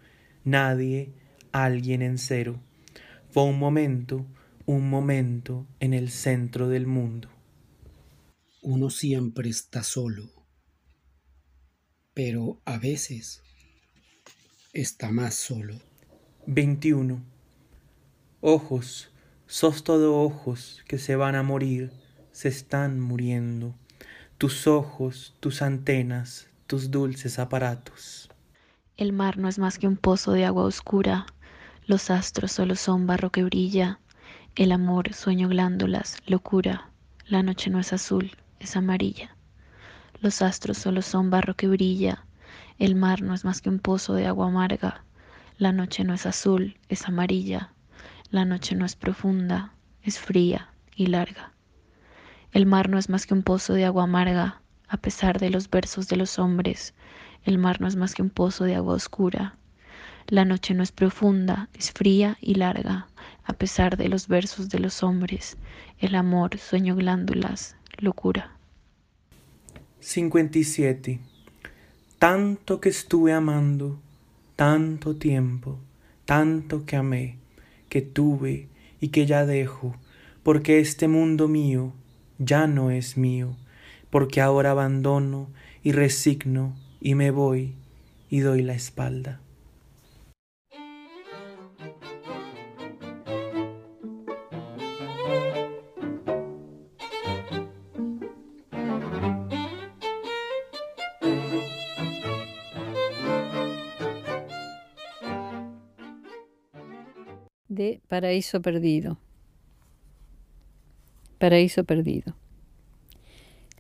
nadie, 0.44 1.14
alguien 1.54 2.02
en 2.02 2.18
cero. 2.18 2.60
Fue 3.32 3.44
un 3.44 3.58
momento, 3.58 4.26
un 4.66 4.90
momento 4.90 5.66
en 5.80 5.94
el 5.94 6.12
centro 6.12 6.68
del 6.68 6.86
mundo. 6.86 7.30
Uno 8.62 8.90
siempre 8.90 9.50
está 9.50 9.84
solo, 9.84 10.30
pero 12.14 12.62
a 12.66 12.78
veces 12.78 13.42
está 14.74 15.12
más 15.12 15.36
solo. 15.36 15.80
21. 16.46 17.24
Ojos, 18.42 19.12
sos 19.48 19.86
todo 19.86 20.22
ojos 20.22 20.84
que 20.90 20.98
se 20.98 21.16
van 21.16 21.36
a 21.36 21.44
morir, 21.44 21.94
se 22.34 22.50
están 22.50 23.00
muriendo 23.00 23.76
tus 24.44 24.68
ojos, 24.68 25.34
tus 25.40 25.62
antenas, 25.62 26.50
tus 26.68 26.92
dulces 26.92 27.40
aparatos. 27.40 28.30
El 28.98 29.14
mar 29.14 29.38
no 29.38 29.48
es 29.48 29.58
más 29.58 29.80
que 29.80 29.88
un 29.88 29.96
pozo 29.96 30.34
de 30.34 30.44
agua 30.44 30.66
oscura, 30.66 31.28
los 31.86 32.10
astros 32.10 32.52
solo 32.52 32.76
son 32.76 33.08
barro 33.08 33.32
que 33.32 33.46
brilla, 33.46 34.02
el 34.58 34.74
amor, 34.74 35.14
sueño, 35.14 35.48
glándulas, 35.48 36.18
locura, 36.26 36.90
la 37.26 37.42
noche 37.42 37.70
no 37.70 37.80
es 37.80 37.94
azul, 37.94 38.36
es 38.60 38.76
amarilla. 38.76 39.34
Los 40.20 40.42
astros 40.42 40.78
solo 40.78 41.02
son 41.04 41.30
barro 41.30 41.56
que 41.56 41.70
brilla, 41.70 42.26
el 42.80 42.96
mar 42.96 43.22
no 43.22 43.34
es 43.34 43.46
más 43.46 43.62
que 43.62 43.70
un 43.70 43.80
pozo 43.80 44.14
de 44.14 44.28
agua 44.28 44.48
amarga, 44.48 45.06
la 45.58 45.72
noche 45.72 46.04
no 46.04 46.14
es 46.14 46.26
azul, 46.26 46.78
es 46.90 47.08
amarilla, 47.08 47.72
la 48.30 48.44
noche 48.44 48.76
no 48.76 48.86
es 48.86 48.98
profunda, 48.98 49.72
es 50.02 50.20
fría 50.20 50.68
y 50.98 51.06
larga. 51.06 51.54
El 52.54 52.68
mar 52.68 52.88
no 52.88 53.00
es 53.00 53.10
más 53.10 53.26
que 53.26 53.34
un 53.34 53.42
pozo 53.42 53.74
de 53.74 53.84
agua 53.84 54.04
amarga, 54.04 54.62
a 54.88 54.98
pesar 54.98 55.40
de 55.40 55.50
los 55.50 55.72
versos 55.72 56.08
de 56.08 56.18
los 56.18 56.38
hombres. 56.38 56.94
El 57.46 57.58
mar 57.58 57.82
no 57.82 57.88
es 57.88 57.96
más 57.96 58.14
que 58.14 58.22
un 58.22 58.30
pozo 58.30 58.66
de 58.66 58.76
agua 58.76 58.94
oscura. 58.94 59.58
La 60.28 60.46
noche 60.46 60.76
no 60.76 60.84
es 60.84 60.92
profunda, 60.92 61.68
es 61.74 61.92
fría 61.92 62.38
y 62.42 62.54
larga, 62.54 63.08
a 63.44 63.54
pesar 63.54 63.98
de 63.98 64.08
los 64.08 64.28
versos 64.28 64.70
de 64.70 64.78
los 64.78 65.02
hombres. 65.02 65.58
El 65.98 66.14
amor, 66.14 66.60
sueño, 66.60 66.96
glándulas, 66.96 67.76
locura. 67.98 68.56
57. 70.00 71.20
Tanto 72.20 72.80
que 72.80 72.90
estuve 72.90 73.34
amando, 73.34 74.00
tanto 74.56 75.16
tiempo, 75.16 75.80
tanto 76.26 76.86
que 76.86 76.98
amé, 76.98 77.38
que 77.90 78.04
tuve 78.04 78.68
y 79.02 79.08
que 79.08 79.26
ya 79.26 79.44
dejo, 79.44 79.96
porque 80.44 80.80
este 80.80 81.08
mundo 81.08 81.48
mío 81.48 81.94
ya 82.38 82.68
no 82.68 82.92
es 82.92 83.18
mío, 83.18 83.56
porque 84.10 84.42
ahora 84.42 84.72
abandono 84.72 85.50
y 85.82 85.92
resigno 85.92 86.76
y 87.02 87.16
me 87.16 87.32
voy 87.32 87.76
y 88.30 88.40
doy 88.40 88.62
la 88.62 88.74
espalda. 88.74 89.40
de 107.74 108.02
Paraíso 108.08 108.62
Perdido. 108.62 109.18
Paraíso 111.44 111.84
Perdido. 111.84 112.36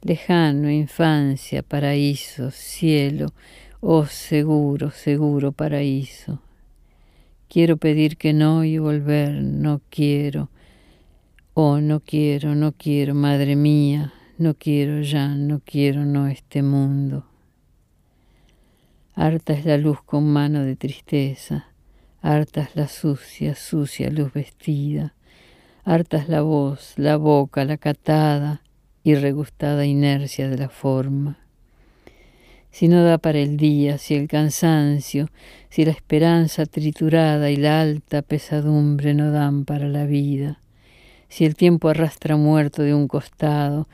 Lejano, 0.01 0.69
infancia, 0.69 1.63
paraíso, 1.63 2.51
cielo, 2.51 3.27
oh 3.79 4.05
seguro, 4.05 4.91
seguro 4.91 5.53
paraíso. 5.53 6.41
Quiero 7.47 7.77
pedir 7.77 8.17
que 8.17 8.33
no 8.33 8.65
y 8.65 8.79
volver, 8.79 9.41
no 9.41 9.79
quiero. 9.89 10.49
Oh, 11.53 11.79
no 11.79 12.01
quiero, 12.01 12.53
no 12.53 12.73
quiero, 12.73 13.15
madre 13.15 13.55
mía, 13.55 14.13
no 14.37 14.55
quiero 14.55 15.01
ya, 15.01 15.29
no 15.29 15.61
quiero 15.63 16.03
no 16.03 16.27
este 16.27 16.63
mundo. 16.63 17.25
Harta 19.15 19.53
es 19.53 19.63
la 19.63 19.77
luz 19.77 20.03
con 20.03 20.25
mano 20.27 20.65
de 20.65 20.75
tristeza, 20.75 21.69
harta 22.21 22.63
es 22.63 22.75
la 22.75 22.89
sucia, 22.89 23.55
sucia 23.55 24.09
luz 24.09 24.33
vestida, 24.33 25.13
harta 25.85 26.17
es 26.17 26.29
la 26.29 26.41
voz, 26.41 26.93
la 26.97 27.17
boca, 27.17 27.65
la 27.65 27.77
catada 27.77 28.61
y 29.03 29.15
regustada 29.15 29.85
inercia 29.85 30.49
de 30.49 30.57
la 30.57 30.69
forma. 30.69 31.39
Si 32.71 32.87
no 32.87 33.03
da 33.03 33.17
para 33.17 33.39
el 33.39 33.57
día, 33.57 33.97
si 33.97 34.15
el 34.15 34.27
cansancio, 34.27 35.29
si 35.69 35.85
la 35.85 35.91
esperanza 35.91 36.65
triturada 36.65 37.51
y 37.51 37.57
la 37.57 37.81
alta 37.81 38.21
pesadumbre 38.21 39.13
no 39.13 39.31
dan 39.31 39.65
para 39.65 39.87
la 39.87 40.05
vida, 40.05 40.59
si 41.29 41.45
el 41.45 41.55
tiempo 41.55 41.89
arrastra 41.89 42.35
muerto 42.35 42.81
de 42.81 42.93
un 42.93 43.07
costado, 43.07 43.87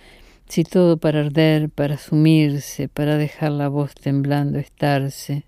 si 0.48 0.64
todo 0.64 0.98
para 0.98 1.22
arder, 1.22 1.70
para 1.70 1.98
sumirse, 1.98 2.88
para 2.88 3.18
dejar 3.18 3.52
la 3.52 3.68
voz 3.68 3.94
temblando 3.96 4.60
estarse, 4.60 5.44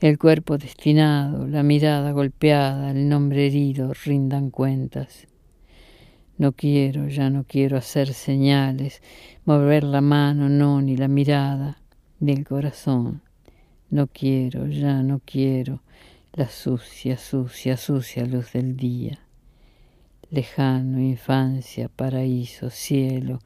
el 0.00 0.18
cuerpo 0.18 0.56
destinado, 0.56 1.46
la 1.46 1.62
mirada 1.62 2.12
golpeada, 2.12 2.90
el 2.90 3.08
nombre 3.08 3.46
herido, 3.46 3.92
rindan 4.04 4.50
cuentas. 4.50 5.29
No 6.40 6.52
quiero, 6.52 7.06
ya 7.06 7.28
no 7.28 7.44
quiero 7.44 7.76
hacer 7.76 8.14
señales, 8.14 9.02
mover 9.44 9.84
la 9.84 10.00
mano, 10.00 10.48
no, 10.48 10.80
ni 10.80 10.96
la 10.96 11.06
mirada, 11.06 11.82
ni 12.18 12.32
el 12.32 12.46
corazón. 12.46 13.20
No 13.90 14.06
quiero, 14.06 14.66
ya 14.66 15.02
no 15.02 15.20
quiero 15.22 15.82
la 16.32 16.48
sucia, 16.48 17.18
sucia, 17.18 17.76
sucia 17.76 18.24
luz 18.24 18.54
del 18.54 18.74
día. 18.74 19.18
Lejano, 20.30 20.98
infancia, 20.98 21.90
paraíso, 21.94 22.70
cielo, 22.70 23.40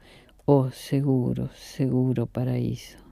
Oh 0.45 0.71
seguro, 0.71 1.49
seguro 1.53 2.27
paraíso. 2.27 3.04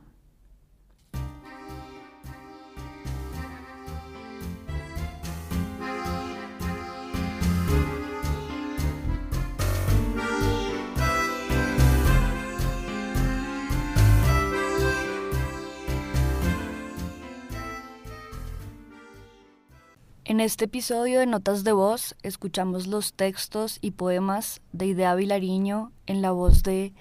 En 20.34 20.40
este 20.40 20.66
episodio 20.66 21.20
de 21.20 21.28
Notas 21.28 21.64
de 21.64 21.74
Voz 21.74 22.16
escuchamos 22.24 22.88
los 22.88 23.14
textos 23.14 23.78
y 23.82 23.92
poemas 23.92 24.62
de 24.72 24.88
Idea 24.88 25.14
Vilariño 25.14 25.92
en 26.08 26.24
la 26.24 26.32
voz 26.32 26.64
de 26.64 26.92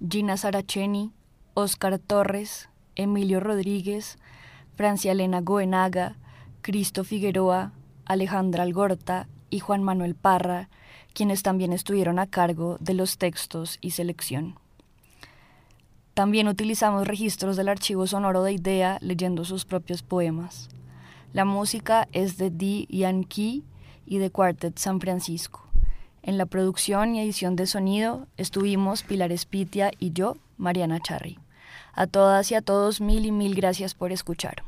Gina 0.00 0.38
Saracheni, 0.38 1.12
Oscar 1.52 1.98
Torres, 1.98 2.70
Emilio 2.96 3.38
Rodríguez, 3.38 4.16
Francia 4.76 5.12
Elena 5.12 5.42
Goenaga, 5.42 6.16
Cristo 6.62 7.04
Figueroa, 7.04 7.72
Alejandra 8.06 8.62
Algorta 8.62 9.28
y 9.50 9.58
Juan 9.58 9.82
Manuel 9.82 10.14
Parra, 10.14 10.70
quienes 11.12 11.42
también 11.42 11.74
estuvieron 11.74 12.18
a 12.18 12.28
cargo 12.28 12.78
de 12.80 12.94
los 12.94 13.18
textos 13.18 13.76
y 13.82 13.90
selección. 13.90 14.58
También 16.14 16.48
utilizamos 16.48 17.06
registros 17.06 17.58
del 17.58 17.68
archivo 17.68 18.06
sonoro 18.06 18.42
de 18.42 18.54
Idea 18.54 18.96
leyendo 19.02 19.44
sus 19.44 19.66
propios 19.66 20.02
poemas. 20.02 20.70
La 21.32 21.44
música 21.44 22.08
es 22.10 22.38
de 22.38 22.50
Di 22.50 22.88
Yankee 22.90 23.62
y 24.04 24.18
de 24.18 24.30
Quartet 24.30 24.76
San 24.78 25.00
Francisco. 25.00 25.64
En 26.22 26.38
la 26.38 26.46
producción 26.46 27.14
y 27.14 27.20
edición 27.20 27.54
de 27.54 27.66
sonido 27.66 28.26
estuvimos 28.36 29.04
Pilar 29.04 29.30
Espitia 29.30 29.92
y 30.00 30.12
yo, 30.12 30.36
Mariana 30.56 30.98
Charri. 30.98 31.38
A 31.92 32.08
todas 32.08 32.50
y 32.50 32.56
a 32.56 32.62
todos 32.62 33.00
mil 33.00 33.26
y 33.26 33.30
mil 33.30 33.54
gracias 33.54 33.94
por 33.94 34.10
escuchar. 34.10 34.64